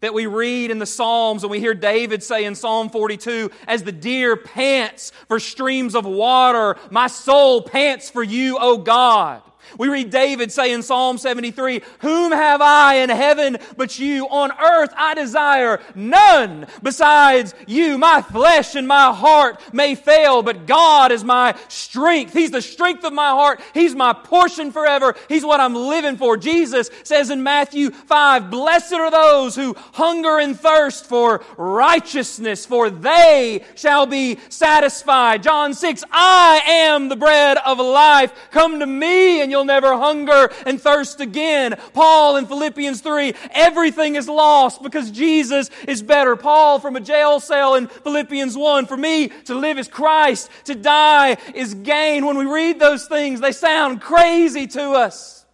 that 0.00 0.14
we 0.14 0.24
read 0.24 0.70
in 0.70 0.78
the 0.78 0.86
Psalms 0.86 1.44
and 1.44 1.50
we 1.50 1.60
hear 1.60 1.74
David 1.74 2.22
say 2.22 2.46
in 2.46 2.54
Psalm 2.54 2.88
42, 2.88 3.50
as 3.66 3.82
the 3.82 3.92
deer 3.92 4.38
pants 4.38 5.12
for 5.28 5.38
streams 5.38 5.94
of 5.94 6.06
water, 6.06 6.78
my 6.90 7.08
soul 7.08 7.60
pants 7.60 8.08
for 8.08 8.22
you, 8.22 8.56
O 8.58 8.78
God. 8.78 9.42
We 9.78 9.88
read 9.88 10.10
David 10.10 10.52
say 10.52 10.72
in 10.72 10.82
Psalm 10.82 11.18
73, 11.18 11.82
Whom 12.00 12.32
have 12.32 12.60
I 12.60 12.96
in 12.96 13.10
heaven 13.10 13.58
but 13.76 13.98
you? 13.98 14.26
On 14.28 14.52
earth 14.52 14.92
I 14.96 15.14
desire 15.14 15.80
none 15.94 16.66
besides 16.82 17.54
you. 17.66 17.98
My 17.98 18.22
flesh 18.22 18.74
and 18.74 18.86
my 18.86 19.12
heart 19.12 19.60
may 19.72 19.94
fail, 19.94 20.42
but 20.42 20.66
God 20.66 21.12
is 21.12 21.24
my 21.24 21.54
strength. 21.68 22.32
He's 22.32 22.50
the 22.50 22.62
strength 22.62 23.04
of 23.04 23.12
my 23.12 23.30
heart. 23.30 23.60
He's 23.74 23.94
my 23.94 24.12
portion 24.12 24.72
forever. 24.72 25.14
He's 25.28 25.44
what 25.44 25.60
I'm 25.60 25.74
living 25.74 26.16
for. 26.16 26.36
Jesus 26.36 26.90
says 27.02 27.30
in 27.30 27.42
Matthew 27.42 27.90
5, 27.90 28.50
Blessed 28.50 28.94
are 28.94 29.10
those 29.10 29.56
who 29.56 29.74
hunger 29.92 30.38
and 30.38 30.58
thirst 30.58 31.06
for 31.06 31.44
righteousness, 31.56 32.66
for 32.66 32.90
they 32.90 33.64
shall 33.74 34.06
be 34.06 34.38
satisfied. 34.48 35.42
John 35.42 35.74
6, 35.74 36.04
I 36.10 36.62
am 36.66 37.08
the 37.08 37.16
bread 37.16 37.58
of 37.58 37.78
life. 37.78 38.32
Come 38.50 38.80
to 38.80 38.86
me 38.86 39.42
and 39.42 39.50
you'll 39.50 39.59
you'll 39.60 39.66
never 39.66 39.94
hunger 39.94 40.50
and 40.64 40.80
thirst 40.80 41.20
again. 41.20 41.78
Paul 41.92 42.36
in 42.36 42.46
Philippians 42.46 43.02
3, 43.02 43.34
everything 43.52 44.14
is 44.14 44.26
lost 44.26 44.82
because 44.82 45.10
Jesus 45.10 45.68
is 45.86 46.02
better. 46.02 46.34
Paul 46.34 46.80
from 46.80 46.96
a 46.96 47.00
jail 47.00 47.40
cell 47.40 47.74
in 47.74 47.86
Philippians 47.86 48.56
1, 48.56 48.86
for 48.86 48.96
me 48.96 49.28
to 49.44 49.54
live 49.54 49.78
is 49.78 49.86
Christ, 49.86 50.48
to 50.64 50.74
die 50.74 51.36
is 51.54 51.74
gain. 51.74 52.24
When 52.24 52.38
we 52.38 52.46
read 52.46 52.80
those 52.80 53.06
things, 53.06 53.40
they 53.40 53.52
sound 53.52 54.00
crazy 54.00 54.66
to 54.68 54.92
us. 54.92 55.44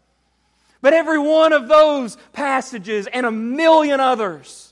But 0.80 0.92
every 0.92 1.18
one 1.18 1.52
of 1.52 1.66
those 1.66 2.16
passages 2.32 3.08
and 3.12 3.26
a 3.26 3.32
million 3.32 3.98
others 3.98 4.65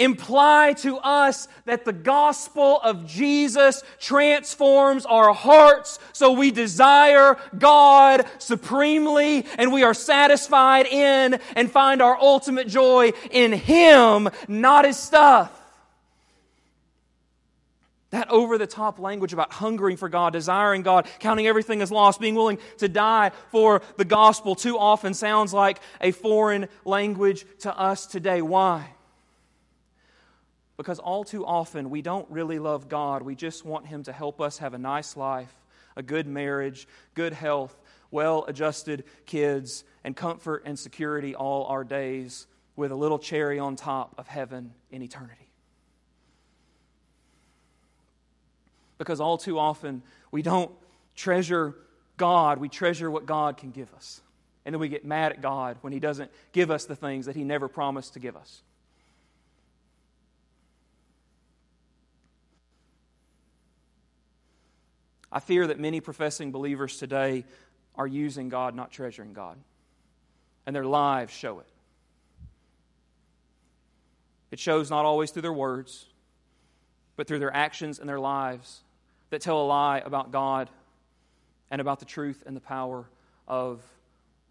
imply 0.00 0.72
to 0.78 0.96
us 0.96 1.46
that 1.66 1.84
the 1.84 1.92
gospel 1.92 2.80
of 2.82 3.06
Jesus 3.06 3.84
transforms 4.00 5.06
our 5.06 5.32
hearts 5.32 5.98
so 6.12 6.32
we 6.32 6.50
desire 6.50 7.36
God 7.56 8.24
supremely 8.38 9.46
and 9.58 9.72
we 9.72 9.84
are 9.84 9.94
satisfied 9.94 10.86
in 10.86 11.38
and 11.54 11.70
find 11.70 12.00
our 12.00 12.18
ultimate 12.18 12.66
joy 12.66 13.12
in 13.30 13.52
Him, 13.52 14.30
not 14.48 14.86
His 14.86 14.96
stuff. 14.96 15.56
That 18.10 18.28
over 18.28 18.58
the 18.58 18.66
top 18.66 18.98
language 18.98 19.32
about 19.32 19.52
hungering 19.52 19.96
for 19.96 20.08
God, 20.08 20.32
desiring 20.32 20.82
God, 20.82 21.06
counting 21.20 21.46
everything 21.46 21.80
as 21.80 21.92
lost, 21.92 22.20
being 22.20 22.34
willing 22.34 22.58
to 22.78 22.88
die 22.88 23.30
for 23.50 23.82
the 23.98 24.04
gospel 24.04 24.56
too 24.56 24.76
often 24.76 25.14
sounds 25.14 25.52
like 25.52 25.78
a 26.00 26.10
foreign 26.10 26.68
language 26.84 27.44
to 27.60 27.78
us 27.78 28.06
today. 28.06 28.42
Why? 28.42 28.88
Because 30.80 30.98
all 30.98 31.24
too 31.24 31.44
often 31.44 31.90
we 31.90 32.00
don't 32.00 32.26
really 32.30 32.58
love 32.58 32.88
God. 32.88 33.20
We 33.20 33.34
just 33.34 33.66
want 33.66 33.86
Him 33.86 34.02
to 34.04 34.12
help 34.12 34.40
us 34.40 34.56
have 34.56 34.72
a 34.72 34.78
nice 34.78 35.14
life, 35.14 35.54
a 35.94 36.02
good 36.02 36.26
marriage, 36.26 36.88
good 37.12 37.34
health, 37.34 37.78
well 38.10 38.46
adjusted 38.48 39.04
kids, 39.26 39.84
and 40.04 40.16
comfort 40.16 40.62
and 40.64 40.78
security 40.78 41.34
all 41.34 41.66
our 41.66 41.84
days 41.84 42.46
with 42.76 42.92
a 42.92 42.94
little 42.94 43.18
cherry 43.18 43.58
on 43.58 43.76
top 43.76 44.14
of 44.16 44.26
heaven 44.26 44.72
in 44.90 45.02
eternity. 45.02 45.50
Because 48.96 49.20
all 49.20 49.36
too 49.36 49.58
often 49.58 50.02
we 50.30 50.40
don't 50.40 50.72
treasure 51.14 51.76
God, 52.16 52.56
we 52.56 52.70
treasure 52.70 53.10
what 53.10 53.26
God 53.26 53.58
can 53.58 53.70
give 53.70 53.92
us. 53.92 54.22
And 54.64 54.74
then 54.74 54.80
we 54.80 54.88
get 54.88 55.04
mad 55.04 55.32
at 55.32 55.42
God 55.42 55.76
when 55.82 55.92
He 55.92 56.00
doesn't 56.00 56.30
give 56.52 56.70
us 56.70 56.86
the 56.86 56.96
things 56.96 57.26
that 57.26 57.36
He 57.36 57.44
never 57.44 57.68
promised 57.68 58.14
to 58.14 58.18
give 58.18 58.34
us. 58.34 58.62
I 65.32 65.40
fear 65.40 65.66
that 65.66 65.78
many 65.78 66.00
professing 66.00 66.52
believers 66.52 66.96
today 66.98 67.44
are 67.94 68.06
using 68.06 68.48
God, 68.48 68.74
not 68.74 68.90
treasuring 68.90 69.32
God. 69.32 69.58
And 70.66 70.74
their 70.74 70.84
lives 70.84 71.32
show 71.32 71.60
it. 71.60 71.66
It 74.50 74.58
shows 74.58 74.90
not 74.90 75.04
always 75.04 75.30
through 75.30 75.42
their 75.42 75.52
words, 75.52 76.06
but 77.16 77.26
through 77.26 77.38
their 77.38 77.54
actions 77.54 77.98
and 77.98 78.08
their 78.08 78.18
lives 78.18 78.80
that 79.30 79.40
tell 79.40 79.60
a 79.62 79.66
lie 79.66 79.98
about 79.98 80.32
God 80.32 80.68
and 81.70 81.80
about 81.80 82.00
the 82.00 82.04
truth 82.04 82.42
and 82.46 82.56
the 82.56 82.60
power 82.60 83.04
of 83.46 83.80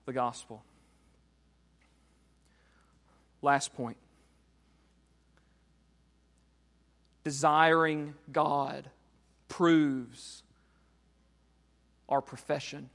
the 0.05 0.13
gospel. 0.13 0.63
Last 3.41 3.73
point 3.73 3.97
desiring 7.23 8.15
God 8.31 8.89
proves 9.47 10.43
our 12.10 12.22
profession. 12.22 12.89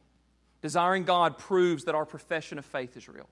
Desiring 0.61 1.05
God 1.05 1.38
proves 1.38 1.85
that 1.85 1.94
our 1.94 2.05
profession 2.05 2.59
of 2.59 2.64
faith 2.64 2.96
is 2.96 3.09
real. 3.09 3.29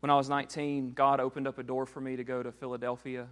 When 0.00 0.10
I 0.10 0.16
was 0.16 0.28
19, 0.28 0.92
God 0.92 1.18
opened 1.18 1.48
up 1.48 1.58
a 1.58 1.62
door 1.62 1.86
for 1.86 2.00
me 2.00 2.16
to 2.16 2.24
go 2.24 2.42
to 2.42 2.52
Philadelphia 2.52 3.26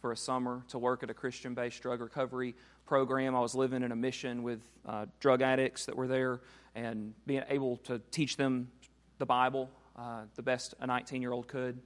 for 0.00 0.12
a 0.12 0.16
summer 0.16 0.62
to 0.68 0.78
work 0.78 1.02
at 1.02 1.10
a 1.10 1.14
Christian 1.14 1.52
based 1.52 1.82
drug 1.82 2.00
recovery 2.00 2.54
program. 2.86 3.34
I 3.34 3.40
was 3.40 3.54
living 3.54 3.82
in 3.82 3.92
a 3.92 3.96
mission 3.96 4.42
with 4.42 4.60
uh, 4.86 5.06
drug 5.20 5.42
addicts 5.42 5.84
that 5.86 5.96
were 5.96 6.06
there 6.06 6.40
and 6.74 7.12
being 7.26 7.42
able 7.50 7.78
to 7.78 8.00
teach 8.10 8.36
them 8.36 8.70
the 9.18 9.26
Bible 9.26 9.68
uh, 9.96 10.22
the 10.34 10.42
best 10.42 10.74
a 10.80 10.86
19 10.86 11.22
year 11.22 11.32
old 11.32 11.48
could. 11.48 11.80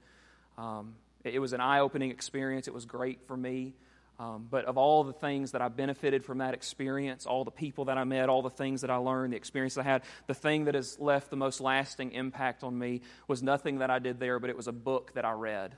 Um, 0.57 0.95
it, 1.23 1.35
it 1.35 1.39
was 1.39 1.53
an 1.53 1.61
eye 1.61 1.79
opening 1.79 2.11
experience. 2.11 2.67
It 2.67 2.73
was 2.73 2.85
great 2.85 3.19
for 3.25 3.37
me. 3.37 3.73
Um, 4.19 4.47
but 4.49 4.65
of 4.65 4.77
all 4.77 5.03
the 5.03 5.13
things 5.13 5.51
that 5.51 5.61
I 5.61 5.67
benefited 5.67 6.23
from 6.23 6.37
that 6.39 6.53
experience, 6.53 7.25
all 7.25 7.43
the 7.43 7.51
people 7.51 7.85
that 7.85 7.97
I 7.97 8.03
met, 8.03 8.29
all 8.29 8.43
the 8.43 8.51
things 8.51 8.81
that 8.81 8.91
I 8.91 8.97
learned, 8.97 9.33
the 9.33 9.37
experience 9.37 9.77
I 9.77 9.83
had, 9.83 10.03
the 10.27 10.35
thing 10.35 10.65
that 10.65 10.75
has 10.75 10.99
left 10.99 11.31
the 11.31 11.35
most 11.35 11.59
lasting 11.59 12.11
impact 12.11 12.63
on 12.63 12.77
me 12.77 13.01
was 13.27 13.41
nothing 13.41 13.79
that 13.79 13.89
I 13.89 13.97
did 13.97 14.19
there, 14.19 14.39
but 14.39 14.51
it 14.51 14.57
was 14.57 14.67
a 14.67 14.71
book 14.71 15.13
that 15.15 15.25
I 15.25 15.31
read 15.31 15.75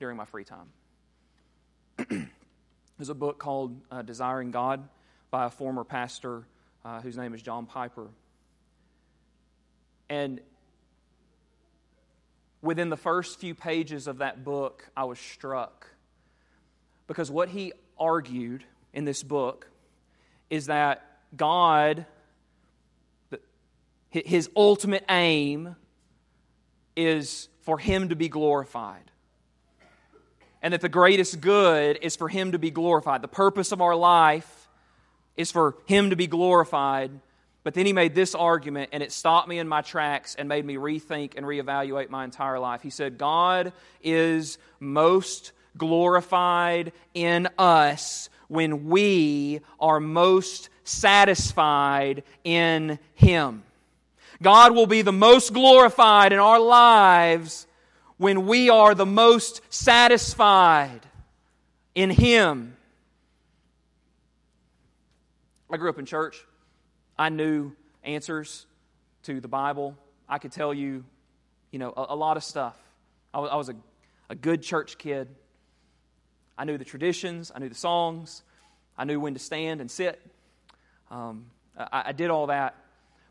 during 0.00 0.16
my 0.16 0.24
free 0.24 0.44
time. 0.44 0.68
There's 2.98 3.10
a 3.10 3.14
book 3.14 3.38
called 3.38 3.80
uh, 3.90 4.02
Desiring 4.02 4.50
God 4.50 4.88
by 5.30 5.46
a 5.46 5.50
former 5.50 5.84
pastor 5.84 6.46
uh, 6.84 7.00
whose 7.00 7.16
name 7.16 7.32
is 7.34 7.42
John 7.42 7.66
Piper. 7.66 8.08
And 10.08 10.40
within 12.60 12.88
the 12.88 12.96
first 12.96 13.38
few 13.38 13.54
pages 13.54 14.06
of 14.06 14.18
that 14.18 14.44
book, 14.44 14.88
I 14.96 15.04
was 15.04 15.18
struck 15.18 15.93
because 17.06 17.30
what 17.30 17.48
he 17.48 17.72
argued 17.98 18.64
in 18.92 19.04
this 19.04 19.22
book 19.22 19.68
is 20.50 20.66
that 20.66 21.04
God, 21.36 22.06
his 24.10 24.48
ultimate 24.56 25.04
aim 25.08 25.76
is 26.96 27.48
for 27.62 27.78
him 27.78 28.10
to 28.10 28.16
be 28.16 28.28
glorified. 28.28 29.10
And 30.62 30.72
that 30.72 30.80
the 30.80 30.88
greatest 30.88 31.40
good 31.40 31.98
is 32.00 32.16
for 32.16 32.28
him 32.28 32.52
to 32.52 32.58
be 32.58 32.70
glorified. 32.70 33.20
The 33.20 33.28
purpose 33.28 33.72
of 33.72 33.82
our 33.82 33.94
life 33.94 34.68
is 35.36 35.50
for 35.50 35.76
him 35.86 36.10
to 36.10 36.16
be 36.16 36.26
glorified. 36.26 37.10
But 37.64 37.74
then 37.74 37.86
he 37.86 37.92
made 37.92 38.14
this 38.14 38.34
argument, 38.34 38.90
and 38.92 39.02
it 39.02 39.10
stopped 39.10 39.48
me 39.48 39.58
in 39.58 39.68
my 39.68 39.82
tracks 39.82 40.34
and 40.34 40.48
made 40.48 40.64
me 40.64 40.76
rethink 40.76 41.32
and 41.36 41.44
reevaluate 41.44 42.08
my 42.10 42.24
entire 42.24 42.58
life. 42.58 42.82
He 42.82 42.90
said, 42.90 43.18
God 43.18 43.72
is 44.02 44.58
most 44.80 45.52
glorified 45.76 46.92
in 47.14 47.48
us 47.58 48.28
when 48.48 48.88
we 48.88 49.60
are 49.80 50.00
most 50.00 50.68
satisfied 50.84 52.22
in 52.44 52.98
Him. 53.14 53.62
God 54.42 54.74
will 54.74 54.86
be 54.86 55.02
the 55.02 55.12
most 55.12 55.52
glorified 55.52 56.32
in 56.32 56.38
our 56.38 56.60
lives 56.60 57.66
when 58.16 58.46
we 58.46 58.70
are 58.70 58.94
the 58.94 59.06
most 59.06 59.60
satisfied 59.70 61.00
in 61.94 62.10
Him. 62.10 62.76
I 65.70 65.76
grew 65.76 65.90
up 65.90 65.98
in 65.98 66.06
church. 66.06 66.44
I 67.18 67.30
knew 67.30 67.72
answers 68.02 68.66
to 69.24 69.40
the 69.40 69.48
Bible. 69.48 69.96
I 70.28 70.38
could 70.38 70.52
tell 70.52 70.74
you, 70.74 71.04
you 71.70 71.78
know, 71.78 71.92
a, 71.96 72.06
a 72.10 72.16
lot 72.16 72.36
of 72.36 72.44
stuff. 72.44 72.76
I 73.32 73.40
was, 73.40 73.50
I 73.50 73.56
was 73.56 73.68
a, 73.68 73.74
a 74.30 74.34
good 74.34 74.62
church 74.62 74.98
kid. 74.98 75.28
I 76.56 76.64
knew 76.64 76.78
the 76.78 76.84
traditions, 76.84 77.50
I 77.54 77.58
knew 77.58 77.68
the 77.68 77.74
songs, 77.74 78.42
I 78.96 79.04
knew 79.04 79.18
when 79.18 79.34
to 79.34 79.40
stand 79.40 79.80
and 79.80 79.90
sit. 79.90 80.20
Um, 81.10 81.46
I, 81.76 82.04
I 82.06 82.12
did 82.12 82.30
all 82.30 82.46
that. 82.48 82.76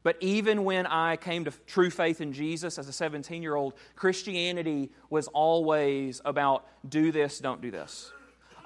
But 0.04 0.18
even 0.20 0.66
when 0.66 0.86
I 0.86 1.16
came 1.16 1.46
to 1.46 1.52
true 1.66 1.90
faith 1.90 2.20
in 2.20 2.34
Jesus 2.34 2.78
as 2.78 2.90
a 2.90 2.94
17 2.94 3.42
year 3.42 3.56
old, 3.56 3.74
Christianity 3.96 4.92
was 5.10 5.28
always 5.30 6.22
about 6.26 6.66
do 6.88 7.12
this, 7.12 7.40
don't 7.40 7.62
do 7.62 7.72
this. 7.72 8.12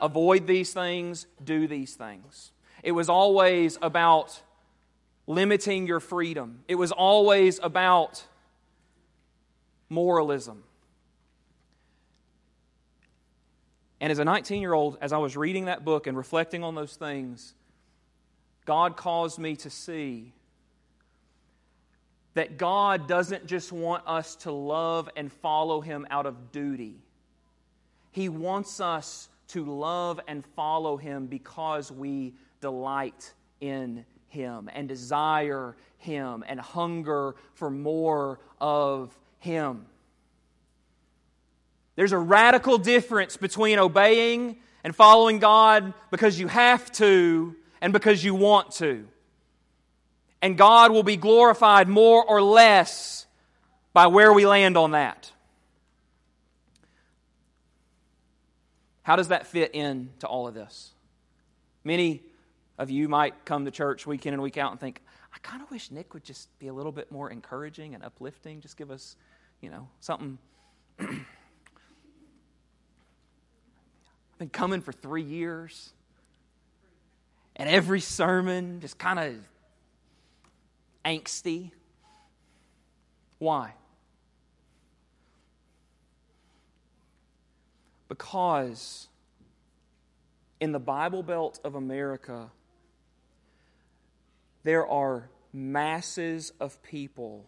Avoid 0.01 0.47
these 0.47 0.73
things, 0.73 1.27
do 1.43 1.67
these 1.67 1.95
things. 1.95 2.51
It 2.83 2.91
was 2.91 3.09
always 3.09 3.77
about 3.81 4.41
limiting 5.27 5.87
your 5.87 5.99
freedom, 5.99 6.63
it 6.67 6.75
was 6.75 6.91
always 6.91 7.59
about 7.61 8.23
moralism. 9.89 10.63
And 13.99 14.11
as 14.11 14.19
a 14.19 14.25
19 14.25 14.61
year 14.61 14.73
old, 14.73 14.97
as 15.01 15.11
I 15.11 15.17
was 15.17 15.35
reading 15.35 15.65
that 15.65 15.83
book 15.83 16.07
and 16.07 16.15
reflecting 16.15 16.63
on 16.63 16.75
those 16.75 16.95
things, 16.95 17.53
God 18.65 18.97
caused 18.97 19.39
me 19.39 19.55
to 19.57 19.69
see 19.69 20.33
that 22.35 22.57
God 22.57 23.07
doesn't 23.07 23.47
just 23.47 23.71
want 23.71 24.03
us 24.05 24.35
to 24.37 24.51
love 24.51 25.09
and 25.15 25.31
follow 25.31 25.81
Him 25.81 26.05
out 26.11 26.27
of 26.27 26.51
duty, 26.51 27.01
He 28.11 28.29
wants 28.29 28.79
us 28.79 29.29
to 29.49 29.65
love 29.65 30.19
and 30.27 30.45
follow 30.55 30.97
Him 30.97 31.25
because 31.25 31.91
we 31.91 32.33
delight 32.61 33.33
in 33.61 34.05
Him 34.27 34.69
and 34.73 34.87
desire 34.87 35.75
Him 35.97 36.43
and 36.47 36.59
hunger 36.59 37.35
for 37.55 37.71
more 37.71 38.39
of 38.61 39.17
Him. 39.39 39.87
There's 41.97 42.11
a 42.11 42.17
radical 42.17 42.77
difference 42.77 43.37
between 43.37 43.79
obeying 43.79 44.57
and 44.83 44.95
following 44.95 45.39
God 45.39 45.95
because 46.11 46.39
you 46.39 46.47
have 46.47 46.91
to 46.93 47.55
and 47.81 47.91
because 47.91 48.23
you 48.23 48.35
want 48.35 48.71
to. 48.73 49.07
And 50.39 50.55
God 50.55 50.91
will 50.91 51.01
be 51.01 51.17
glorified 51.17 51.89
more 51.89 52.23
or 52.23 52.39
less 52.39 53.25
by 53.93 54.07
where 54.07 54.31
we 54.31 54.45
land 54.45 54.77
on 54.77 54.91
that. 54.91 55.31
How 59.01 59.15
does 59.15 59.29
that 59.29 59.47
fit 59.47 59.73
into 59.73 60.27
all 60.27 60.47
of 60.47 60.53
this? 60.53 60.91
Many 61.83 62.21
of 62.77 62.91
you 62.91 63.09
might 63.09 63.43
come 63.43 63.65
to 63.65 63.71
church 63.71 64.05
week 64.05 64.27
in 64.27 64.35
and 64.35 64.43
week 64.43 64.59
out 64.59 64.69
and 64.69 64.79
think, 64.79 65.01
I 65.33 65.39
kind 65.39 65.63
of 65.63 65.71
wish 65.71 65.89
Nick 65.89 66.13
would 66.13 66.23
just 66.23 66.47
be 66.59 66.67
a 66.67 66.73
little 66.73 66.91
bit 66.91 67.11
more 67.11 67.31
encouraging 67.31 67.95
and 67.95 68.03
uplifting, 68.03 68.61
just 68.61 68.77
give 68.77 68.91
us, 68.91 69.15
you 69.61 69.71
know, 69.71 69.87
something 69.99 70.37
been 74.37 74.49
coming 74.49 74.81
for 74.81 74.91
three 74.91 75.23
years. 75.23 75.91
And 77.55 77.69
every 77.69 78.01
sermon 78.01 78.81
just 78.81 78.97
kind 78.97 79.19
of 79.19 79.35
angsty. 81.03 81.71
Why? 83.39 83.73
Because 88.07 89.07
in 90.59 90.71
the 90.71 90.79
Bible 90.79 91.23
Belt 91.23 91.59
of 91.63 91.75
America, 91.75 92.51
there 94.63 94.87
are 94.87 95.29
masses 95.53 96.53
of 96.59 96.81
people 96.83 97.45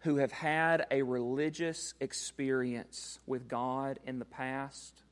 who 0.00 0.16
have 0.16 0.32
had 0.32 0.86
a 0.90 1.02
religious 1.02 1.94
experience 2.00 3.18
with 3.26 3.48
God 3.48 3.98
in 4.06 4.18
the 4.18 4.24
past 4.24 5.03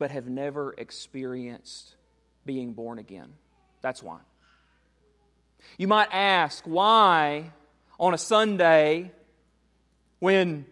but 0.00 0.10
have 0.10 0.26
never 0.26 0.74
experienced 0.78 1.94
being 2.46 2.72
born 2.72 2.98
again. 2.98 3.28
That's 3.82 4.02
why. 4.02 4.18
You 5.76 5.88
might 5.88 6.08
ask, 6.10 6.64
why 6.64 7.52
on 7.98 8.14
a 8.14 8.18
Sunday 8.18 9.12
when, 10.18 10.64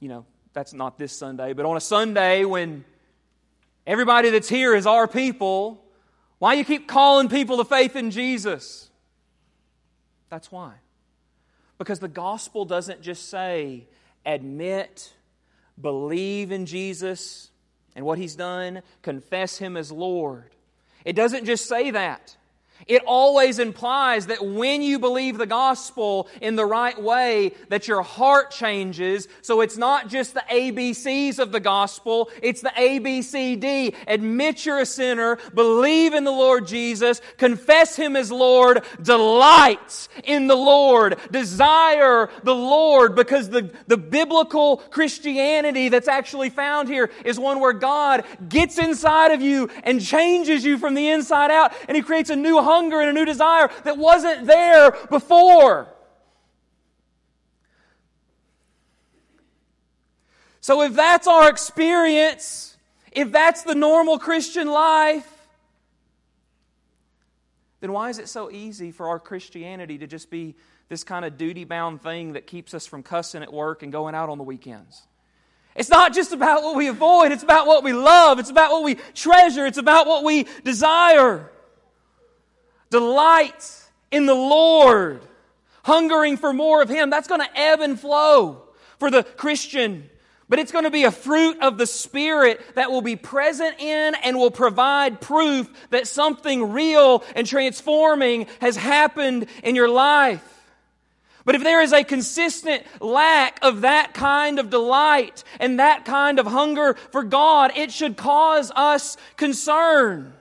you 0.00 0.10
know, 0.10 0.26
that's 0.52 0.74
not 0.74 0.98
this 0.98 1.14
Sunday, 1.14 1.54
but 1.54 1.64
on 1.64 1.78
a 1.78 1.80
Sunday 1.80 2.44
when 2.44 2.84
everybody 3.86 4.28
that's 4.28 4.50
here 4.50 4.76
is 4.76 4.86
our 4.86 5.08
people, 5.08 5.82
why 6.38 6.52
you 6.52 6.66
keep 6.66 6.86
calling 6.86 7.30
people 7.30 7.56
to 7.56 7.64
faith 7.64 7.96
in 7.96 8.10
Jesus? 8.10 8.90
That's 10.28 10.52
why. 10.52 10.74
Because 11.78 12.00
the 12.00 12.08
gospel 12.08 12.66
doesn't 12.66 13.00
just 13.00 13.30
say, 13.30 13.86
admit, 14.26 15.10
believe 15.80 16.52
in 16.52 16.66
Jesus, 16.66 17.48
and 17.94 18.04
what 18.04 18.18
he's 18.18 18.36
done, 18.36 18.82
confess 19.02 19.58
him 19.58 19.76
as 19.76 19.92
Lord. 19.92 20.50
It 21.04 21.14
doesn't 21.14 21.44
just 21.44 21.66
say 21.66 21.90
that. 21.90 22.36
It 22.86 23.02
always 23.06 23.58
implies 23.58 24.26
that 24.26 24.44
when 24.44 24.82
you 24.82 24.98
believe 24.98 25.38
the 25.38 25.46
gospel 25.46 26.28
in 26.40 26.56
the 26.56 26.66
right 26.66 27.00
way, 27.00 27.52
that 27.68 27.88
your 27.88 28.02
heart 28.02 28.50
changes. 28.50 29.28
So 29.40 29.60
it's 29.60 29.76
not 29.76 30.08
just 30.08 30.34
the 30.34 30.44
ABCs 30.50 31.38
of 31.38 31.52
the 31.52 31.60
gospel, 31.60 32.30
it's 32.42 32.60
the 32.60 32.70
ABCD. 32.70 33.94
Admit 34.06 34.66
you're 34.66 34.80
a 34.80 34.86
sinner, 34.86 35.38
believe 35.54 36.14
in 36.14 36.24
the 36.24 36.30
Lord 36.30 36.66
Jesus, 36.66 37.20
confess 37.36 37.96
Him 37.96 38.16
as 38.16 38.30
Lord, 38.30 38.84
delight 39.02 40.08
in 40.24 40.46
the 40.46 40.56
Lord, 40.56 41.18
desire 41.30 42.30
the 42.42 42.54
Lord, 42.54 43.14
because 43.14 43.48
the, 43.50 43.70
the 43.86 43.96
biblical 43.96 44.78
Christianity 44.78 45.88
that's 45.88 46.08
actually 46.08 46.50
found 46.50 46.88
here 46.88 47.10
is 47.24 47.38
one 47.38 47.60
where 47.60 47.72
God 47.72 48.24
gets 48.48 48.78
inside 48.78 49.32
of 49.32 49.40
you 49.40 49.70
and 49.84 50.00
changes 50.00 50.64
you 50.64 50.78
from 50.78 50.94
the 50.94 51.08
inside 51.08 51.50
out, 51.50 51.72
and 51.88 51.96
He 51.96 52.02
creates 52.02 52.30
a 52.30 52.36
new 52.36 52.60
hunger 52.72 53.00
and 53.00 53.10
a 53.10 53.12
new 53.12 53.24
desire 53.24 53.70
that 53.84 53.98
wasn't 53.98 54.46
there 54.46 54.92
before. 55.10 55.88
So, 60.60 60.82
if 60.82 60.94
that's 60.94 61.26
our 61.26 61.50
experience, 61.50 62.76
if 63.10 63.32
that's 63.32 63.62
the 63.62 63.74
normal 63.74 64.18
Christian 64.18 64.68
life, 64.68 65.28
then 67.80 67.92
why 67.92 68.10
is 68.10 68.20
it 68.20 68.28
so 68.28 68.48
easy 68.48 68.92
for 68.92 69.08
our 69.08 69.18
Christianity 69.18 69.98
to 69.98 70.06
just 70.06 70.30
be 70.30 70.54
this 70.88 71.02
kind 71.02 71.24
of 71.24 71.36
duty 71.36 71.64
bound 71.64 72.00
thing 72.00 72.34
that 72.34 72.46
keeps 72.46 72.74
us 72.74 72.86
from 72.86 73.02
cussing 73.02 73.42
at 73.42 73.52
work 73.52 73.82
and 73.82 73.90
going 73.90 74.14
out 74.14 74.28
on 74.28 74.38
the 74.38 74.44
weekends? 74.44 75.02
It's 75.74 75.88
not 75.88 76.14
just 76.14 76.32
about 76.32 76.62
what 76.62 76.76
we 76.76 76.86
avoid, 76.86 77.32
it's 77.32 77.42
about 77.42 77.66
what 77.66 77.82
we 77.82 77.92
love, 77.92 78.38
it's 78.38 78.50
about 78.50 78.70
what 78.70 78.84
we 78.84 78.94
treasure, 79.14 79.66
it's 79.66 79.78
about 79.78 80.06
what 80.06 80.22
we 80.22 80.46
desire. 80.62 81.50
Delight 82.92 83.88
in 84.10 84.26
the 84.26 84.34
Lord, 84.34 85.22
hungering 85.82 86.36
for 86.36 86.52
more 86.52 86.82
of 86.82 86.90
Him. 86.90 87.08
That's 87.08 87.26
going 87.26 87.40
to 87.40 87.58
ebb 87.58 87.80
and 87.80 87.98
flow 87.98 88.64
for 88.98 89.10
the 89.10 89.24
Christian. 89.24 90.10
But 90.46 90.58
it's 90.58 90.72
going 90.72 90.84
to 90.84 90.90
be 90.90 91.04
a 91.04 91.10
fruit 91.10 91.56
of 91.62 91.78
the 91.78 91.86
Spirit 91.86 92.60
that 92.74 92.90
will 92.90 93.00
be 93.00 93.16
present 93.16 93.80
in 93.80 94.14
and 94.22 94.36
will 94.36 94.50
provide 94.50 95.22
proof 95.22 95.70
that 95.88 96.06
something 96.06 96.72
real 96.72 97.24
and 97.34 97.46
transforming 97.46 98.46
has 98.60 98.76
happened 98.76 99.46
in 99.64 99.74
your 99.74 99.88
life. 99.88 100.46
But 101.46 101.54
if 101.54 101.62
there 101.62 101.80
is 101.80 101.94
a 101.94 102.04
consistent 102.04 102.84
lack 103.00 103.58
of 103.62 103.80
that 103.80 104.12
kind 104.12 104.58
of 104.58 104.68
delight 104.68 105.44
and 105.58 105.80
that 105.80 106.04
kind 106.04 106.38
of 106.38 106.46
hunger 106.46 106.92
for 107.10 107.24
God, 107.24 107.72
it 107.74 107.90
should 107.90 108.18
cause 108.18 108.70
us 108.76 109.16
concern. 109.38 110.34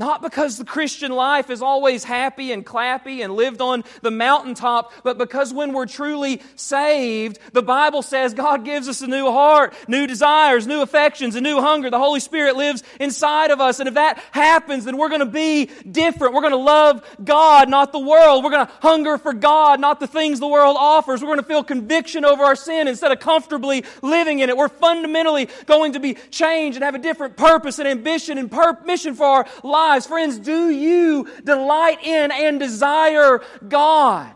Not 0.00 0.22
because 0.22 0.56
the 0.56 0.64
Christian 0.64 1.12
life 1.12 1.50
is 1.50 1.60
always 1.60 2.04
happy 2.04 2.52
and 2.52 2.64
clappy 2.64 3.22
and 3.22 3.34
lived 3.34 3.60
on 3.60 3.84
the 4.00 4.10
mountaintop, 4.10 4.94
but 5.04 5.18
because 5.18 5.52
when 5.52 5.74
we're 5.74 5.84
truly 5.84 6.40
saved, 6.56 7.38
the 7.52 7.60
Bible 7.60 8.00
says 8.00 8.32
God 8.32 8.64
gives 8.64 8.88
us 8.88 9.02
a 9.02 9.06
new 9.06 9.30
heart, 9.30 9.74
new 9.88 10.06
desires, 10.06 10.66
new 10.66 10.80
affections, 10.80 11.36
a 11.36 11.40
new 11.42 11.60
hunger. 11.60 11.90
The 11.90 11.98
Holy 11.98 12.20
Spirit 12.20 12.56
lives 12.56 12.82
inside 12.98 13.50
of 13.50 13.60
us. 13.60 13.78
And 13.78 13.88
if 13.88 13.94
that 13.96 14.24
happens, 14.30 14.86
then 14.86 14.96
we're 14.96 15.10
going 15.10 15.20
to 15.20 15.26
be 15.26 15.66
different. 15.66 16.32
We're 16.32 16.40
going 16.40 16.52
to 16.52 16.56
love 16.56 17.04
God, 17.22 17.68
not 17.68 17.92
the 17.92 17.98
world. 17.98 18.42
We're 18.42 18.52
going 18.52 18.68
to 18.68 18.72
hunger 18.80 19.18
for 19.18 19.34
God, 19.34 19.80
not 19.80 20.00
the 20.00 20.06
things 20.06 20.40
the 20.40 20.48
world 20.48 20.78
offers. 20.80 21.20
We're 21.20 21.28
going 21.28 21.40
to 21.40 21.44
feel 21.44 21.62
conviction 21.62 22.24
over 22.24 22.42
our 22.42 22.56
sin 22.56 22.88
instead 22.88 23.12
of 23.12 23.20
comfortably 23.20 23.84
living 24.00 24.38
in 24.38 24.48
it. 24.48 24.56
We're 24.56 24.68
fundamentally 24.70 25.50
going 25.66 25.92
to 25.92 26.00
be 26.00 26.14
changed 26.30 26.76
and 26.76 26.84
have 26.84 26.94
a 26.94 26.98
different 26.98 27.36
purpose 27.36 27.78
and 27.78 27.86
ambition 27.86 28.38
and 28.38 28.50
pur- 28.50 28.78
mission 28.86 29.14
for 29.14 29.26
our 29.26 29.46
lives 29.62 29.89
lives. 29.90 30.06
Friends, 30.06 30.38
do 30.38 30.70
you 30.70 31.28
delight 31.42 32.04
in 32.04 32.30
and 32.30 32.60
desire 32.60 33.42
God? 33.66 34.32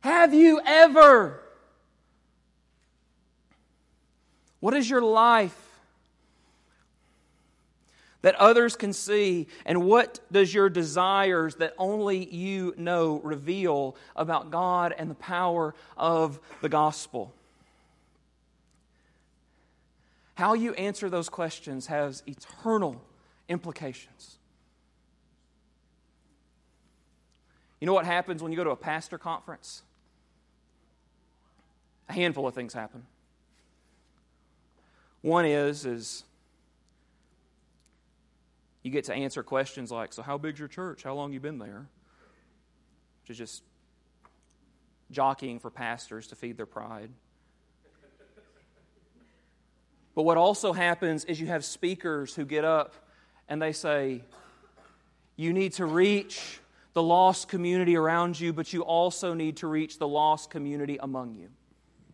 Have 0.00 0.32
you 0.32 0.60
ever? 0.64 1.42
What 4.60 4.74
is 4.74 4.88
your 4.88 5.02
life 5.02 5.60
that 8.22 8.36
others 8.36 8.76
can 8.76 8.92
see? 8.92 9.48
And 9.64 9.84
what 9.84 10.20
does 10.30 10.54
your 10.54 10.68
desires 10.68 11.56
that 11.56 11.74
only 11.78 12.32
you 12.32 12.74
know 12.76 13.20
reveal 13.24 13.96
about 14.14 14.52
God 14.52 14.94
and 14.96 15.10
the 15.10 15.16
power 15.16 15.74
of 15.96 16.38
the 16.62 16.68
gospel? 16.68 17.34
How 20.36 20.52
you 20.52 20.74
answer 20.74 21.08
those 21.08 21.30
questions 21.30 21.86
has 21.86 22.22
eternal 22.26 23.02
implications. 23.48 24.36
You 27.80 27.86
know 27.86 27.94
what 27.94 28.04
happens 28.04 28.42
when 28.42 28.52
you 28.52 28.56
go 28.56 28.64
to 28.64 28.70
a 28.70 28.76
pastor 28.76 29.16
conference? 29.16 29.82
A 32.10 32.12
handful 32.12 32.46
of 32.46 32.54
things 32.54 32.74
happen. 32.74 33.06
One 35.22 35.46
is 35.46 35.86
is 35.86 36.24
you 38.82 38.90
get 38.90 39.04
to 39.06 39.14
answer 39.14 39.42
questions 39.42 39.90
like, 39.90 40.12
"So 40.12 40.22
how 40.22 40.36
big's 40.36 40.58
your 40.58 40.68
church? 40.68 41.02
How 41.02 41.14
long 41.14 41.32
you 41.32 41.40
been 41.40 41.58
there?" 41.58 41.88
Which 43.22 43.30
is 43.30 43.38
just 43.38 43.62
jockeying 45.10 45.60
for 45.60 45.70
pastors 45.70 46.26
to 46.26 46.36
feed 46.36 46.58
their 46.58 46.66
pride. 46.66 47.10
But 50.16 50.22
what 50.22 50.38
also 50.38 50.72
happens 50.72 51.26
is 51.26 51.38
you 51.38 51.46
have 51.46 51.64
speakers 51.64 52.34
who 52.34 52.46
get 52.46 52.64
up 52.64 52.94
and 53.48 53.60
they 53.60 53.72
say, 53.72 54.22
You 55.36 55.52
need 55.52 55.74
to 55.74 55.84
reach 55.84 56.58
the 56.94 57.02
lost 57.02 57.48
community 57.48 57.96
around 57.96 58.40
you, 58.40 58.54
but 58.54 58.72
you 58.72 58.82
also 58.82 59.34
need 59.34 59.58
to 59.58 59.66
reach 59.66 59.98
the 59.98 60.08
lost 60.08 60.48
community 60.48 60.96
among 60.98 61.34
you. 61.34 61.50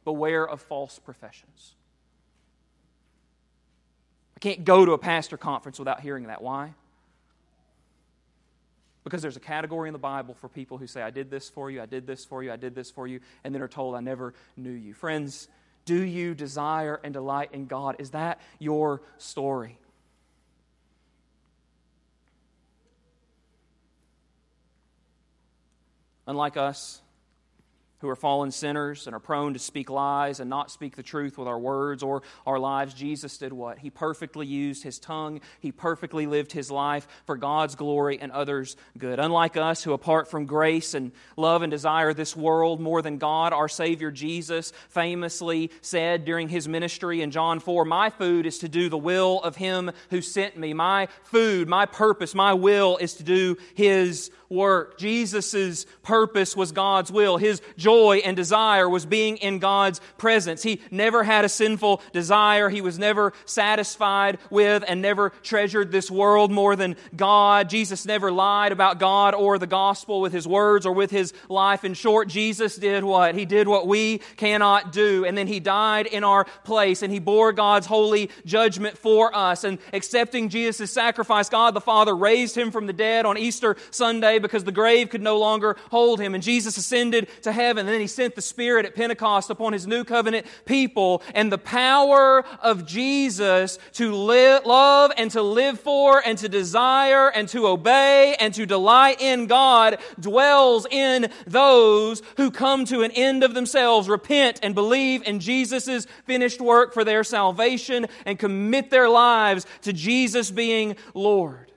Beware 0.05 0.47
of 0.47 0.61
false 0.61 0.99
professions. 0.99 1.77
I 4.37 4.41
can't 4.41 4.65
go 4.65 4.85
to 4.85 4.93
a 4.93 4.99
pastor 4.99 5.37
conference 5.37 5.79
without 5.79 6.01
hearing 6.01 6.27
that. 6.27 6.43
Why? 6.43 6.75
Because 9.05 9.23
there's 9.23 9.37
a 9.37 9.41
category 9.41 9.89
in 9.89 9.93
the 9.93 10.01
Bible 10.01 10.35
for 10.35 10.49
people 10.49 10.77
who 10.77 10.89
say, 10.89 11.03
I 11.03 11.11
did 11.11 11.31
this 11.31 11.49
for 11.49 11.71
you, 11.71 11.81
I 11.81 11.87
did 11.87 12.05
this 12.05 12.25
for 12.25 12.43
you, 12.43 12.51
I 12.51 12.57
did 12.57 12.75
this 12.75 12.91
for 12.91 13.07
you, 13.07 13.21
and 13.45 13.55
then 13.55 13.63
are 13.63 13.69
told, 13.69 13.95
I 13.95 14.01
never 14.01 14.35
knew 14.57 14.73
you. 14.73 14.93
Friends, 14.93 15.47
do 15.85 16.03
you 16.03 16.35
desire 16.35 17.01
and 17.03 17.13
delight 17.13 17.51
in 17.53 17.67
God? 17.67 17.97
Is 17.99 18.11
that 18.11 18.41
your 18.59 19.03
story? 19.19 19.79
Unlike 26.27 26.57
us, 26.57 27.02
who 28.03 28.09
are 28.09 28.17
fallen 28.17 28.51
sinners 28.51 29.07
and 29.07 29.17
are 29.17 29.21
prone 29.21 29.55
to 29.55 29.59
speak 29.59 29.89
lies 29.89 30.41
and 30.41 30.51
not 30.51 30.71
speak 30.71 30.97
the 30.97 31.03
truth 31.03 31.39
with 31.39 31.49
our 31.49 31.59
words 31.59 32.03
or 32.03 32.23
our 32.47 32.59
lives, 32.59 32.93
Jesus 32.93 33.39
did 33.39 33.53
what? 33.53 33.79
He 33.79 33.91
perfectly 33.91 34.45
used 34.47 34.83
his 34.83 34.99
tongue. 34.99 35.41
He 35.61 35.73
perfectly 35.73 36.27
lived 36.27 36.53
his 36.53 36.71
life 36.71 37.07
for 37.25 37.37
God's 37.37 37.77
glory 37.77 38.19
and 38.21 38.33
others' 38.33 38.77
good. 38.99 39.21
Unlike 39.21 39.57
us, 39.57 39.85
who 39.85 39.93
apart 39.93 40.29
from 40.29 40.47
grace 40.47 40.95
and 40.95 41.13
love 41.37 41.63
and 41.63 41.71
desire 41.71 42.13
this 42.13 42.37
world 42.37 42.81
more 42.81 43.03
than 43.03 43.19
God, 43.19 43.53
our 43.53 43.69
Savior 43.69 44.11
Jesus 44.11 44.73
famously 44.89 45.71
said 45.81 46.25
during 46.25 46.49
his 46.49 46.67
ministry 46.67 47.23
in 47.23 47.31
John 47.31 47.61
4 47.61 47.85
My 47.85 48.11
food 48.11 48.47
is 48.47 48.59
to 48.59 48.69
do 48.69 48.89
the 48.89 48.99
will 48.99 49.41
of 49.43 49.55
him 49.55 49.93
who 50.11 50.21
sent 50.21 50.57
me. 50.57 50.75
My 50.75 51.07
food, 51.23 51.69
my 51.69 51.87
purpose, 51.87 52.35
my 52.35 52.53
will 52.55 52.97
is 52.97 53.15
to 53.15 53.23
do 53.23 53.57
his 53.75 54.31
work. 54.53 54.99
Jesus' 54.99 55.87
purpose 56.03 56.57
was 56.57 56.73
God's 56.73 57.11
will. 57.11 57.39
His 57.39 57.63
joy 57.77 57.92
and 57.93 58.37
desire 58.37 58.89
was 58.89 59.05
being 59.07 59.37
in 59.39 59.59
God's 59.59 60.01
presence. 60.17 60.63
He 60.63 60.81
never 60.91 61.23
had 61.23 61.45
a 61.45 61.49
sinful 61.49 62.01
desire. 62.13 62.69
He 62.69 62.81
was 62.81 62.99
never 62.99 63.33
satisfied 63.45 64.39
with 64.51 64.85
and 64.87 65.03
never 65.03 65.31
treasured 65.43 65.93
this 65.93 66.11
world 66.11 66.51
more 66.51 66.75
than 66.75 66.97
God. 67.15 67.69
Jesus 67.69 68.07
never 68.07 68.33
lied 68.33 68.73
about 68.73 68.99
God 68.99 69.35
or 69.35 69.59
the 69.59 69.67
gospel 69.67 70.21
with 70.21 70.33
his 70.33 70.47
words 70.47 70.87
or 70.87 70.93
with 70.93 71.11
his 71.11 71.35
life. 71.49 71.85
In 71.85 71.95
short, 71.95 72.29
Jesus 72.29 72.77
did 72.77 73.05
what? 73.05 73.35
He 73.35 73.45
did 73.45 73.69
what 73.69 73.87
we 73.87 74.19
cannot 74.37 74.93
do. 74.93 75.25
And 75.25 75.37
then 75.37 75.47
he 75.47 75.61
died 75.61 76.07
in 76.07 76.25
our 76.25 76.45
place 76.65 77.03
and 77.03 77.13
he 77.13 77.19
bore 77.19 77.53
God's 77.53 77.87
holy 77.87 78.31
judgment 78.45 78.97
for 78.97 79.35
us. 79.35 79.65
And 79.65 79.79
accepting 79.93 80.49
Jesus' 80.49 80.93
sacrifice, 80.93 81.49
God 81.49 81.75
the 81.75 81.81
Father 81.81 82.17
raised 82.17 82.57
him 82.57 82.71
from 82.71 82.87
the 82.87 82.93
dead 82.93 83.27
on 83.27 83.37
Easter 83.37 83.77
Sunday 83.91 84.39
because 84.39 84.65
the 84.65 84.73
grave 84.73 85.11
could 85.11 85.23
no 85.23 85.39
longer 85.39 85.77
hold 85.91 86.21
him. 86.21 86.35
And 86.35 86.43
Jesus 86.43 86.77
ascended 86.77 87.29
to 87.43 87.53
heaven. 87.53 87.82
And 87.83 87.89
then 87.89 88.01
he 88.01 88.07
sent 88.07 88.37
the 88.37 88.43
Spirit 88.43 88.87
at 88.87 88.95
Pentecost 88.95 89.51
upon 89.51 89.73
his 89.73 89.89
new 89.89 90.05
covenant 90.05 90.47
people. 90.67 91.21
And 91.35 91.51
the 91.51 91.59
power 91.59 92.45
of 92.63 92.87
Jesus 92.87 93.77
to 93.95 94.15
live, 94.15 94.65
love 94.65 95.11
and 95.17 95.33
to 95.33 95.43
live 95.43 95.81
for 95.81 96.25
and 96.25 96.39
to 96.39 96.49
desire 96.49 97.29
and 97.29 97.49
to 97.49 97.67
obey 97.67 98.37
and 98.39 98.55
to 98.55 98.67
delight 98.67 99.21
in 99.21 99.49
God 99.49 99.99
dwells 100.21 100.87
in 100.89 101.29
those 101.45 102.23
who 102.37 102.53
come 102.53 102.85
to 102.85 103.03
an 103.03 103.11
end 103.11 103.43
of 103.43 103.53
themselves, 103.53 104.09
repent 104.09 104.61
and 104.63 104.77
believe 104.77 105.25
in 105.27 105.41
Jesus' 105.41 106.07
finished 106.25 106.61
work 106.61 106.95
for 106.95 107.03
their 107.03 107.25
salvation 107.25 108.07
and 108.25 108.39
commit 108.39 108.91
their 108.91 109.09
lives 109.09 109.67
to 109.81 109.93
Jesus 109.93 110.53
being 110.53 110.95
Lord. 111.15 111.72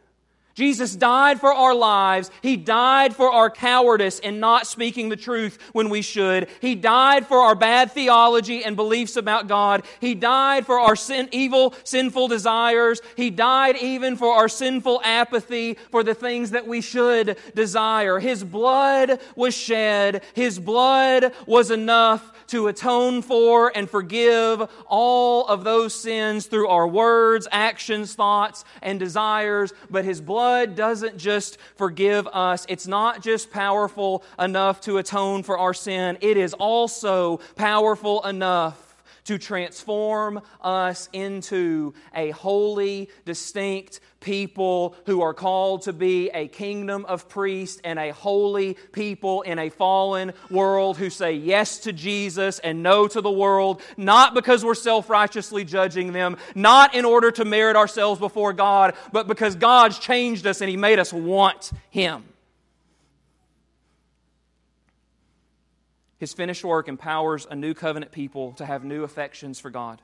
Jesus 0.56 0.96
died 0.96 1.42
for 1.42 1.54
our 1.54 1.76
lives. 1.76 2.32
He 2.42 2.56
died 2.56 3.14
for 3.14 3.30
our 3.30 3.50
cowardice 3.50 4.20
in 4.20 4.40
not 4.40 4.66
speaking 4.66 5.10
the 5.10 5.18
truth 5.18 5.60
when 5.74 5.90
we 5.90 6.02
should. 6.02 6.48
He 6.62 6.76
died 6.76 7.28
for 7.28 7.40
our 7.40 7.56
bad 7.56 7.92
theology 7.92 8.64
and 8.64 8.78
beliefs 8.78 9.18
about 9.18 9.50
God. 9.50 9.84
He 10.00 10.16
died 10.16 10.66
for 10.66 10.80
our 10.80 10.96
sin, 10.96 11.28
evil, 11.34 11.74
sinful 11.84 12.30
desires. 12.30 13.02
He 13.18 13.32
died 13.32 13.76
even 13.76 14.16
for 14.16 14.34
our 14.34 14.48
sinful 14.48 15.02
apathy 15.04 15.74
for 15.92 16.04
the 16.04 16.16
things 16.16 16.52
that 16.52 16.66
we 16.66 16.80
should 16.80 17.38
desire. 17.54 18.20
His 18.20 18.42
blood 18.42 19.20
was 19.36 19.54
shed. 19.54 20.24
His 20.34 20.58
blood 20.58 21.34
was 21.46 21.70
enough 21.70 22.32
to 22.48 22.68
atone 22.68 23.24
for 23.24 23.76
and 23.76 23.90
forgive 23.90 24.70
all 24.88 25.48
of 25.48 25.66
those 25.66 25.94
sins 25.94 26.46
through 26.46 26.70
our 26.70 26.88
words, 26.88 27.46
actions, 27.52 28.14
thoughts, 28.14 28.64
and 28.82 29.00
desires. 29.00 29.74
But 29.90 30.06
His 30.06 30.22
blood 30.22 30.45
doesn't 30.76 31.18
just 31.18 31.58
forgive 31.76 32.28
us, 32.28 32.66
it's 32.70 32.88
not 32.88 33.24
just 33.24 33.52
powerful 33.52 34.24
enough 34.38 34.82
to 34.82 34.98
atone 34.98 35.44
for 35.44 35.58
our 35.58 35.74
sin, 35.74 36.18
it 36.22 36.38
is 36.38 36.54
also 36.54 37.40
powerful 37.56 38.24
enough 38.26 38.85
to 39.26 39.38
transform 39.38 40.42
us 40.62 41.10
into 41.12 41.94
a 42.14 42.32
holy, 42.32 43.10
distinct 43.26 44.00
people 44.20 44.96
who 45.06 45.22
are 45.22 45.34
called 45.34 45.84
to 45.84 45.94
be 45.94 46.30
a 46.30 46.48
kingdom 46.48 47.06
of 47.06 47.28
priests 47.30 47.80
and 47.84 48.00
a 48.00 48.12
holy 48.12 48.76
people 48.92 49.42
in 49.44 49.60
a 49.60 49.70
fallen 49.70 50.34
world 50.50 50.98
who 50.98 51.10
say 51.10 51.34
yes 51.34 51.80
to 51.80 51.94
Jesus 51.94 52.60
and 52.60 52.82
no 52.82 53.08
to 53.08 53.22
the 53.22 53.32
world, 53.32 53.82
not 53.98 54.34
because 54.34 54.64
we're 54.64 54.76
self 54.76 55.10
righteously 55.10 55.64
judging 55.64 56.14
them, 56.14 56.38
not 56.56 56.96
in 56.96 57.06
order 57.06 57.32
to 57.32 57.46
merit 57.46 57.76
ourselves 57.76 58.20
before 58.20 58.54
God, 58.54 58.96
but 59.12 59.28
because 59.28 59.56
God's 59.56 60.00
changed 60.00 60.48
us 60.48 60.62
and 60.62 60.70
He 60.70 60.78
made 60.78 61.00
us 61.00 61.12
want 61.12 61.72
Him. 61.90 62.24
His 66.18 66.34
finished 66.34 66.64
work 66.64 66.88
empowers 66.88 67.46
a 67.50 67.56
new 67.56 67.74
covenant 67.74 68.12
people 68.12 68.54
to 68.54 68.66
have 68.66 68.84
new 68.84 69.04
affections 69.04 69.60
for 69.60 69.70
God. 69.70 70.02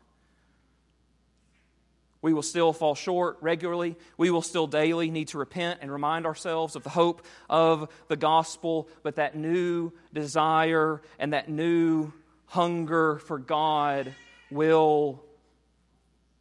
We 2.21 2.33
will 2.33 2.43
still 2.43 2.71
fall 2.71 2.93
short 2.93 3.37
regularly. 3.41 3.95
We 4.17 4.29
will 4.29 4.43
still 4.43 4.67
daily 4.67 5.09
need 5.09 5.29
to 5.29 5.39
repent 5.39 5.79
and 5.81 5.91
remind 5.91 6.25
ourselves 6.27 6.75
of 6.75 6.83
the 6.83 6.89
hope 6.89 7.25
of 7.49 7.89
the 8.09 8.15
gospel, 8.15 8.87
but 9.01 9.15
that 9.15 9.35
new 9.35 9.91
desire 10.13 11.01
and 11.17 11.33
that 11.33 11.49
new 11.49 12.13
hunger 12.45 13.17
for 13.19 13.39
God 13.39 14.13
will 14.51 15.23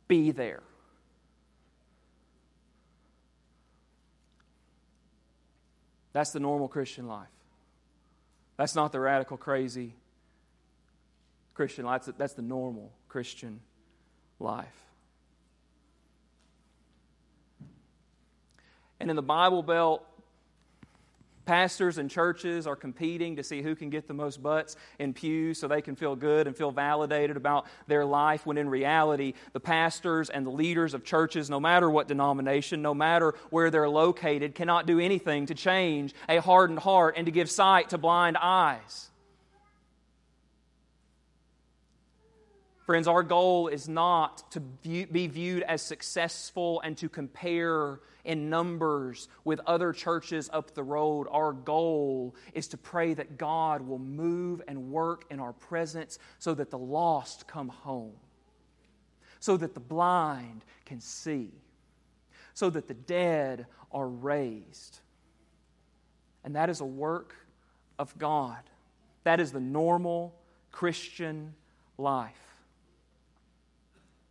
be 0.06 0.32
there. 0.32 0.62
That's 6.12 6.32
the 6.32 6.40
normal 6.40 6.68
Christian 6.68 7.06
life. 7.06 7.28
That's 8.61 8.74
not 8.74 8.92
the 8.92 9.00
radical, 9.00 9.38
crazy 9.38 9.94
Christian 11.54 11.86
life. 11.86 12.04
That's, 12.04 12.18
that's 12.18 12.32
the 12.34 12.42
normal 12.42 12.92
Christian 13.08 13.61
life. 14.38 14.66
And 19.00 19.08
in 19.08 19.16
the 19.16 19.22
Bible 19.22 19.62
Belt, 19.62 20.04
Pastors 21.51 21.98
and 21.98 22.09
churches 22.09 22.68
are 22.68 22.76
competing 22.76 23.34
to 23.34 23.42
see 23.42 23.61
who 23.61 23.74
can 23.74 23.90
get 23.90 24.07
the 24.07 24.14
most 24.14 24.40
butts 24.40 24.76
in 25.01 25.12
pews 25.12 25.59
so 25.59 25.66
they 25.66 25.82
can 25.82 25.96
feel 25.96 26.14
good 26.14 26.46
and 26.46 26.57
feel 26.57 26.70
validated 26.70 27.36
about 27.36 27.66
their 27.88 28.05
life, 28.05 28.46
when 28.46 28.57
in 28.57 28.68
reality, 28.68 29.34
the 29.53 29.59
pastors 29.59 30.30
and 30.30 30.46
the 30.46 30.51
leaders 30.51 30.94
of 30.94 31.03
churches, 31.03 31.51
no 31.51 31.59
matter 31.59 31.90
what 31.90 32.07
denomination, 32.07 32.82
no 32.82 32.94
matter 32.94 33.34
where 33.51 33.68
they're 33.68 33.88
located, 33.88 34.55
cannot 34.55 34.86
do 34.86 35.01
anything 35.01 35.46
to 35.46 35.57
change 35.57 36.14
a 36.28 36.40
hardened 36.40 36.78
heart 36.78 37.14
and 37.16 37.26
to 37.26 37.32
give 37.32 37.51
sight 37.51 37.88
to 37.88 37.98
blind 37.98 38.36
eyes. 38.36 39.11
Friends, 42.86 43.09
our 43.09 43.24
goal 43.24 43.66
is 43.66 43.88
not 43.88 44.53
to 44.53 44.61
be 44.61 45.26
viewed 45.26 45.64
as 45.64 45.82
successful 45.82 46.80
and 46.82 46.96
to 46.98 47.09
compare 47.09 47.98
in 48.24 48.50
numbers 48.50 49.28
with 49.44 49.60
other 49.66 49.92
churches 49.92 50.50
up 50.52 50.74
the 50.74 50.82
road. 50.82 51.26
Our 51.30 51.52
goal 51.52 52.34
is 52.54 52.68
to 52.68 52.76
pray 52.76 53.14
that 53.14 53.38
God 53.38 53.82
will 53.82 53.98
move 53.98 54.62
and 54.68 54.90
work 54.90 55.24
in 55.30 55.40
our 55.40 55.52
presence 55.52 56.18
so 56.38 56.54
that 56.54 56.70
the 56.70 56.78
lost 56.78 57.46
come 57.46 57.68
home, 57.68 58.16
so 59.38 59.56
that 59.56 59.74
the 59.74 59.80
blind 59.80 60.64
can 60.84 61.00
see, 61.00 61.50
so 62.54 62.70
that 62.70 62.88
the 62.88 62.94
dead 62.94 63.66
are 63.92 64.08
raised. 64.08 65.00
And 66.44 66.56
that 66.56 66.70
is 66.70 66.80
a 66.80 66.86
work 66.86 67.34
of 67.98 68.16
God. 68.18 68.62
That 69.24 69.40
is 69.40 69.52
the 69.52 69.60
normal 69.60 70.34
Christian 70.72 71.54
life. 71.98 72.40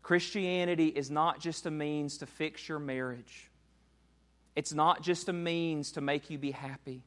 Christianity 0.01 0.87
is 0.87 1.11
not 1.11 1.39
just 1.39 1.67
a 1.67 1.71
means 1.71 2.17
to 2.17 2.25
fix 2.25 2.67
your 2.67 2.79
marriage. 2.79 3.48
It's 4.55 4.73
not 4.73 5.01
just 5.01 5.29
a 5.29 5.33
means 5.33 5.93
to 5.93 6.01
make 6.01 6.29
you 6.29 6.37
be 6.37 6.51
happy. 6.51 7.03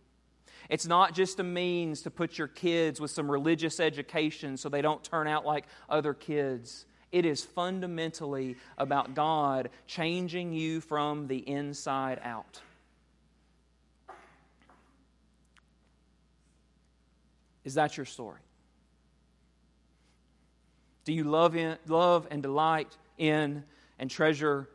It's 0.68 0.86
not 0.86 1.14
just 1.14 1.40
a 1.40 1.42
means 1.42 2.02
to 2.02 2.10
put 2.10 2.38
your 2.38 2.48
kids 2.48 3.00
with 3.00 3.10
some 3.10 3.30
religious 3.30 3.80
education 3.80 4.56
so 4.56 4.68
they 4.68 4.82
don't 4.82 5.02
turn 5.02 5.26
out 5.26 5.44
like 5.44 5.66
other 5.88 6.14
kids. 6.14 6.86
It 7.10 7.26
is 7.26 7.44
fundamentally 7.44 8.56
about 8.78 9.14
God 9.14 9.68
changing 9.86 10.54
you 10.54 10.80
from 10.80 11.26
the 11.26 11.36
inside 11.36 12.20
out. 12.24 12.60
Is 17.64 17.74
that 17.74 17.96
your 17.96 18.06
story? 18.06 18.40
Do 21.04 21.12
you 21.12 21.24
love, 21.24 21.56
in, 21.56 21.76
love 21.86 22.26
and 22.30 22.42
delight 22.42 22.96
in 23.18 23.64
and 23.98 24.10
treasure 24.10 24.68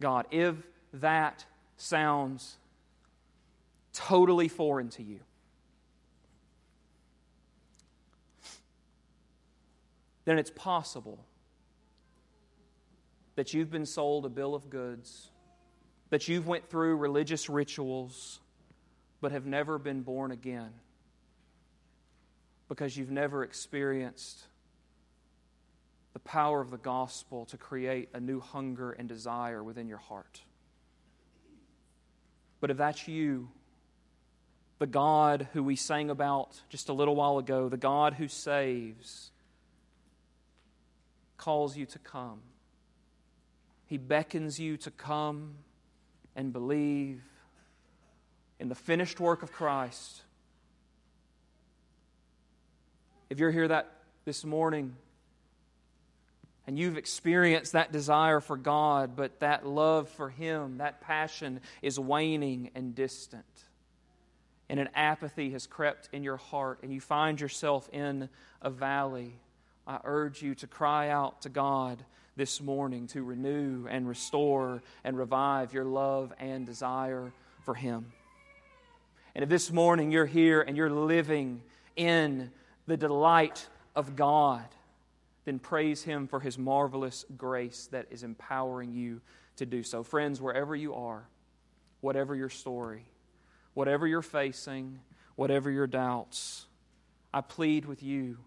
God? 0.00 0.26
If 0.30 0.56
that 0.94 1.44
sounds 1.82 2.56
totally 3.92 4.48
foreign 4.48 4.88
to 4.88 5.02
you, 5.02 5.18
then 10.24 10.38
it's 10.38 10.50
possible 10.50 11.18
that 13.34 13.52
you've 13.52 13.70
been 13.70 13.86
sold 13.86 14.24
a 14.24 14.28
bill 14.28 14.54
of 14.54 14.70
goods, 14.70 15.30
that 16.10 16.28
you've 16.28 16.46
went 16.46 16.68
through 16.68 16.96
religious 16.96 17.48
rituals 17.48 18.40
but 19.20 19.32
have 19.32 19.46
never 19.46 19.78
been 19.78 20.02
born 20.02 20.30
again 20.30 20.70
because 22.68 22.96
you've 22.96 23.10
never 23.10 23.42
experienced 23.42 24.46
the 26.12 26.18
power 26.20 26.60
of 26.60 26.70
the 26.70 26.78
gospel 26.78 27.44
to 27.46 27.56
create 27.56 28.08
a 28.14 28.20
new 28.20 28.40
hunger 28.40 28.92
and 28.92 29.08
desire 29.08 29.62
within 29.62 29.88
your 29.88 29.98
heart. 29.98 30.42
But 32.62 32.70
if 32.70 32.76
that's 32.76 33.08
you, 33.08 33.48
the 34.78 34.86
God 34.86 35.48
who 35.52 35.64
we 35.64 35.74
sang 35.74 36.10
about 36.10 36.60
just 36.68 36.88
a 36.88 36.92
little 36.92 37.16
while 37.16 37.38
ago, 37.38 37.68
the 37.68 37.76
God 37.76 38.14
who 38.14 38.28
saves, 38.28 39.32
calls 41.36 41.76
you 41.76 41.86
to 41.86 41.98
come. 41.98 42.38
He 43.86 43.98
beckons 43.98 44.60
you 44.60 44.76
to 44.76 44.92
come 44.92 45.56
and 46.36 46.52
believe 46.52 47.20
in 48.60 48.68
the 48.68 48.76
finished 48.76 49.18
work 49.18 49.42
of 49.42 49.50
Christ. 49.50 50.22
If 53.28 53.40
you're 53.40 53.50
here 53.50 53.66
that 53.66 53.90
this 54.24 54.44
morning 54.44 54.94
and 56.66 56.78
you've 56.78 56.96
experienced 56.96 57.72
that 57.72 57.90
desire 57.90 58.40
for 58.40 58.56
God, 58.56 59.16
but 59.16 59.40
that 59.40 59.66
love 59.66 60.08
for 60.08 60.30
Him, 60.30 60.78
that 60.78 61.00
passion 61.00 61.60
is 61.82 61.98
waning 61.98 62.70
and 62.74 62.94
distant. 62.94 63.44
And 64.68 64.78
an 64.78 64.88
apathy 64.94 65.50
has 65.50 65.66
crept 65.66 66.08
in 66.12 66.22
your 66.22 66.36
heart, 66.36 66.78
and 66.82 66.92
you 66.92 67.00
find 67.00 67.40
yourself 67.40 67.88
in 67.92 68.28
a 68.60 68.70
valley. 68.70 69.34
I 69.86 69.98
urge 70.04 70.40
you 70.40 70.54
to 70.56 70.66
cry 70.66 71.08
out 71.08 71.42
to 71.42 71.48
God 71.48 72.04
this 72.36 72.60
morning 72.60 73.08
to 73.08 73.22
renew 73.22 73.86
and 73.88 74.08
restore 74.08 74.82
and 75.04 75.18
revive 75.18 75.74
your 75.74 75.84
love 75.84 76.32
and 76.38 76.64
desire 76.64 77.32
for 77.64 77.74
Him. 77.74 78.12
And 79.34 79.42
if 79.42 79.48
this 79.48 79.72
morning 79.72 80.12
you're 80.12 80.26
here 80.26 80.60
and 80.60 80.76
you're 80.76 80.90
living 80.90 81.62
in 81.96 82.50
the 82.86 82.96
delight 82.96 83.66
of 83.96 84.14
God, 84.14 84.66
then 85.44 85.58
praise 85.58 86.02
Him 86.02 86.26
for 86.26 86.40
His 86.40 86.58
marvelous 86.58 87.24
grace 87.36 87.88
that 87.92 88.06
is 88.10 88.22
empowering 88.22 88.92
you 88.92 89.20
to 89.56 89.66
do 89.66 89.82
so. 89.82 90.02
Friends, 90.02 90.40
wherever 90.40 90.74
you 90.74 90.94
are, 90.94 91.24
whatever 92.00 92.34
your 92.34 92.48
story, 92.48 93.04
whatever 93.74 94.06
you're 94.06 94.22
facing, 94.22 95.00
whatever 95.36 95.70
your 95.70 95.86
doubts, 95.86 96.66
I 97.34 97.40
plead 97.40 97.86
with 97.86 98.02
you 98.02 98.38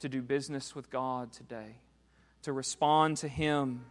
to 0.00 0.08
do 0.08 0.22
business 0.22 0.74
with 0.74 0.90
God 0.90 1.32
today, 1.32 1.76
to 2.42 2.52
respond 2.52 3.16
to 3.18 3.28
Him 3.28 3.84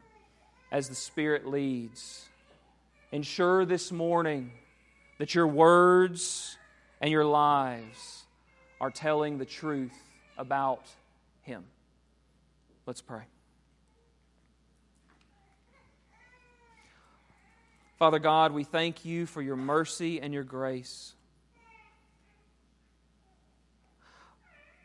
as 0.72 0.90
the 0.90 0.96
Spirit 0.96 1.48
leads. 1.48 2.28
Ensure 3.12 3.66
this 3.66 3.92
morning 3.92 4.52
that 5.20 5.36
your 5.36 5.48
words 5.48 6.58
and 7.02 7.12
your 7.12 7.26
lives 7.26 8.24
are 8.80 8.92
telling 8.92 9.38
the 9.38 9.46
truth 9.46 9.98
about 10.38 10.86
Him. 11.42 11.64
Let's 12.86 13.02
pray. 13.02 13.24
Father 17.98 18.20
God, 18.20 18.52
we 18.52 18.66
thank 18.66 19.06
you 19.06 19.26
for 19.26 19.42
your 19.42 19.56
mercy 19.56 20.20
and 20.20 20.34
your 20.34 20.44
grace. 20.44 21.14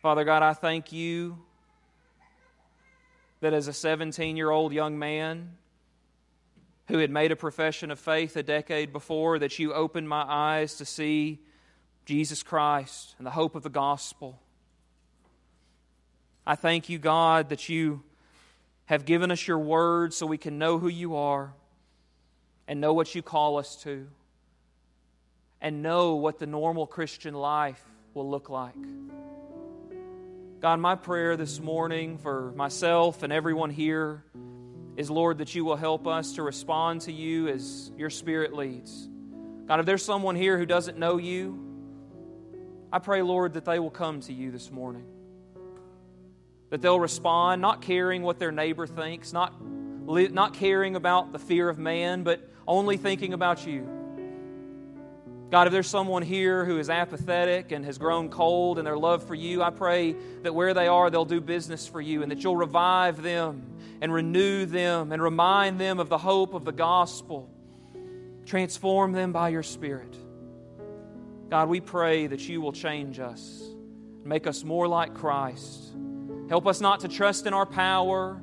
Father 0.00 0.22
God, 0.22 0.44
I 0.44 0.52
thank 0.54 0.92
you 0.92 1.38
that 3.40 3.52
as 3.52 3.66
a 3.66 3.72
17 3.72 4.36
year 4.36 4.50
old 4.50 4.72
young 4.72 4.98
man 4.98 5.56
who 6.86 6.98
had 6.98 7.10
made 7.10 7.32
a 7.32 7.36
profession 7.36 7.90
of 7.90 7.98
faith 7.98 8.36
a 8.36 8.42
decade 8.44 8.92
before, 8.92 9.40
that 9.40 9.58
you 9.58 9.74
opened 9.74 10.08
my 10.08 10.22
eyes 10.22 10.76
to 10.76 10.84
see 10.84 11.40
Jesus 12.06 12.44
Christ 12.44 13.16
and 13.18 13.26
the 13.26 13.32
hope 13.32 13.56
of 13.56 13.64
the 13.64 13.68
gospel. 13.68 14.40
I 16.48 16.54
thank 16.54 16.88
you, 16.88 16.98
God, 16.98 17.50
that 17.50 17.68
you 17.68 18.02
have 18.86 19.04
given 19.04 19.30
us 19.30 19.46
your 19.46 19.58
word 19.58 20.14
so 20.14 20.24
we 20.24 20.38
can 20.38 20.58
know 20.58 20.78
who 20.78 20.88
you 20.88 21.16
are 21.16 21.52
and 22.66 22.80
know 22.80 22.94
what 22.94 23.14
you 23.14 23.20
call 23.20 23.58
us 23.58 23.76
to 23.82 24.06
and 25.60 25.82
know 25.82 26.14
what 26.14 26.38
the 26.38 26.46
normal 26.46 26.86
Christian 26.86 27.34
life 27.34 27.84
will 28.14 28.30
look 28.30 28.48
like. 28.48 28.72
God, 30.60 30.80
my 30.80 30.94
prayer 30.94 31.36
this 31.36 31.60
morning 31.60 32.16
for 32.16 32.50
myself 32.52 33.22
and 33.22 33.30
everyone 33.30 33.68
here 33.68 34.24
is, 34.96 35.10
Lord, 35.10 35.38
that 35.38 35.54
you 35.54 35.66
will 35.66 35.76
help 35.76 36.06
us 36.06 36.32
to 36.36 36.42
respond 36.42 37.02
to 37.02 37.12
you 37.12 37.48
as 37.48 37.92
your 37.98 38.08
Spirit 38.08 38.54
leads. 38.54 39.06
God, 39.66 39.80
if 39.80 39.86
there's 39.86 40.02
someone 40.02 40.34
here 40.34 40.56
who 40.56 40.64
doesn't 40.64 40.96
know 40.96 41.18
you, 41.18 41.62
I 42.90 43.00
pray, 43.00 43.20
Lord, 43.20 43.52
that 43.52 43.66
they 43.66 43.78
will 43.78 43.90
come 43.90 44.22
to 44.22 44.32
you 44.32 44.50
this 44.50 44.72
morning. 44.72 45.04
That 46.70 46.82
they'll 46.82 47.00
respond, 47.00 47.62
not 47.62 47.82
caring 47.82 48.22
what 48.22 48.38
their 48.38 48.52
neighbor 48.52 48.86
thinks, 48.86 49.32
not, 49.32 49.54
not 49.62 50.54
caring 50.54 50.96
about 50.96 51.32
the 51.32 51.38
fear 51.38 51.68
of 51.68 51.78
man, 51.78 52.24
but 52.24 52.46
only 52.66 52.96
thinking 52.96 53.32
about 53.32 53.66
you. 53.66 53.88
God, 55.50 55.66
if 55.66 55.72
there's 55.72 55.86
someone 55.86 56.22
here 56.22 56.66
who 56.66 56.78
is 56.78 56.90
apathetic 56.90 57.72
and 57.72 57.82
has 57.86 57.96
grown 57.96 58.28
cold 58.28 58.78
in 58.78 58.84
their 58.84 58.98
love 58.98 59.24
for 59.26 59.34
you, 59.34 59.62
I 59.62 59.70
pray 59.70 60.14
that 60.42 60.54
where 60.54 60.74
they 60.74 60.88
are, 60.88 61.08
they'll 61.08 61.24
do 61.24 61.40
business 61.40 61.88
for 61.88 62.02
you 62.02 62.22
and 62.22 62.30
that 62.30 62.44
you'll 62.44 62.56
revive 62.56 63.22
them 63.22 63.62
and 64.02 64.12
renew 64.12 64.66
them 64.66 65.10
and 65.10 65.22
remind 65.22 65.80
them 65.80 66.00
of 66.00 66.10
the 66.10 66.18
hope 66.18 66.52
of 66.52 66.66
the 66.66 66.72
gospel. 66.72 67.48
Transform 68.44 69.12
them 69.12 69.32
by 69.32 69.48
your 69.48 69.62
Spirit. 69.62 70.14
God, 71.48 71.70
we 71.70 71.80
pray 71.80 72.26
that 72.26 72.46
you 72.46 72.60
will 72.60 72.72
change 72.72 73.18
us, 73.18 73.62
make 74.24 74.46
us 74.46 74.64
more 74.64 74.86
like 74.86 75.14
Christ. 75.14 75.94
Help 76.48 76.66
us 76.66 76.80
not 76.80 77.00
to 77.00 77.08
trust 77.08 77.46
in 77.46 77.54
our 77.54 77.66
power. 77.66 78.40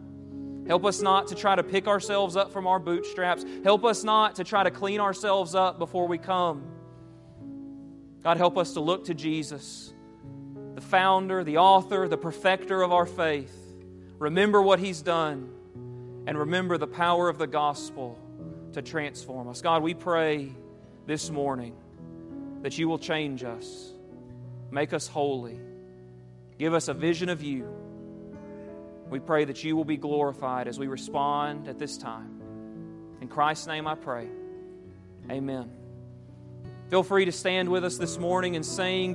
Help 0.68 0.86
us 0.86 1.02
not 1.02 1.28
to 1.28 1.36
try 1.36 1.56
to 1.56 1.64
pick 1.64 1.88
ourselves 1.88 2.36
up 2.36 2.52
from 2.52 2.68
our 2.68 2.80
bootstraps. 2.80 3.46
Help 3.64 3.84
us 3.84 4.04
not 4.04 4.36
to 4.36 4.44
try 4.44 4.64
to 4.64 4.72
clean 4.72 5.00
ourselves 5.00 5.56
up 5.56 5.80
before 5.80 6.08
we 6.08 6.18
come. 6.18 6.64
God, 8.24 8.38
help 8.38 8.58
us 8.58 8.74
to 8.74 8.80
look 8.80 9.06
to 9.06 9.14
Jesus, 9.14 9.94
the 10.74 10.82
founder, 10.82 11.44
the 11.44 11.58
author, 11.58 12.08
the 12.08 12.18
perfecter 12.18 12.82
of 12.82 12.92
our 12.92 13.06
faith. 13.06 13.56
Remember 14.18 14.62
what 14.62 14.80
he's 14.80 15.02
done 15.02 15.52
and 16.26 16.38
remember 16.38 16.78
the 16.78 16.88
power 16.88 17.30
of 17.30 17.38
the 17.38 17.48
gospel 17.48 18.18
to 18.74 18.82
transform 18.82 19.48
us. 19.48 19.62
God, 19.62 19.84
we 19.84 19.94
pray 19.94 20.52
this 21.06 21.30
morning 21.30 21.76
that 22.64 22.78
you 22.78 22.88
will 22.88 22.98
change 22.98 23.44
us, 23.44 23.92
make 24.72 24.92
us 24.94 25.08
holy, 25.08 25.60
give 26.58 26.74
us 26.74 26.88
a 26.88 26.94
vision 26.94 27.30
of 27.30 27.44
you. 27.44 27.85
We 29.10 29.20
pray 29.20 29.46
that 29.46 29.64
you 29.64 29.76
will 29.76 29.86
be 29.86 29.98
glorified 29.98 30.68
as 30.68 30.80
we 30.80 30.88
respond 30.88 31.68
at 31.68 31.78
this 31.78 31.98
time. 31.98 32.42
In 33.22 33.28
Christ's 33.28 33.68
name 33.68 33.88
I 33.88 33.96
pray. 33.96 34.28
Amen. 35.30 35.72
Feel 36.90 37.04
free 37.04 37.26
to 37.26 37.32
stand 37.32 37.70
with 37.70 37.84
us 37.84 37.98
this 37.98 38.20
morning 38.20 38.56
and 38.56 38.66
sing. 38.66 39.04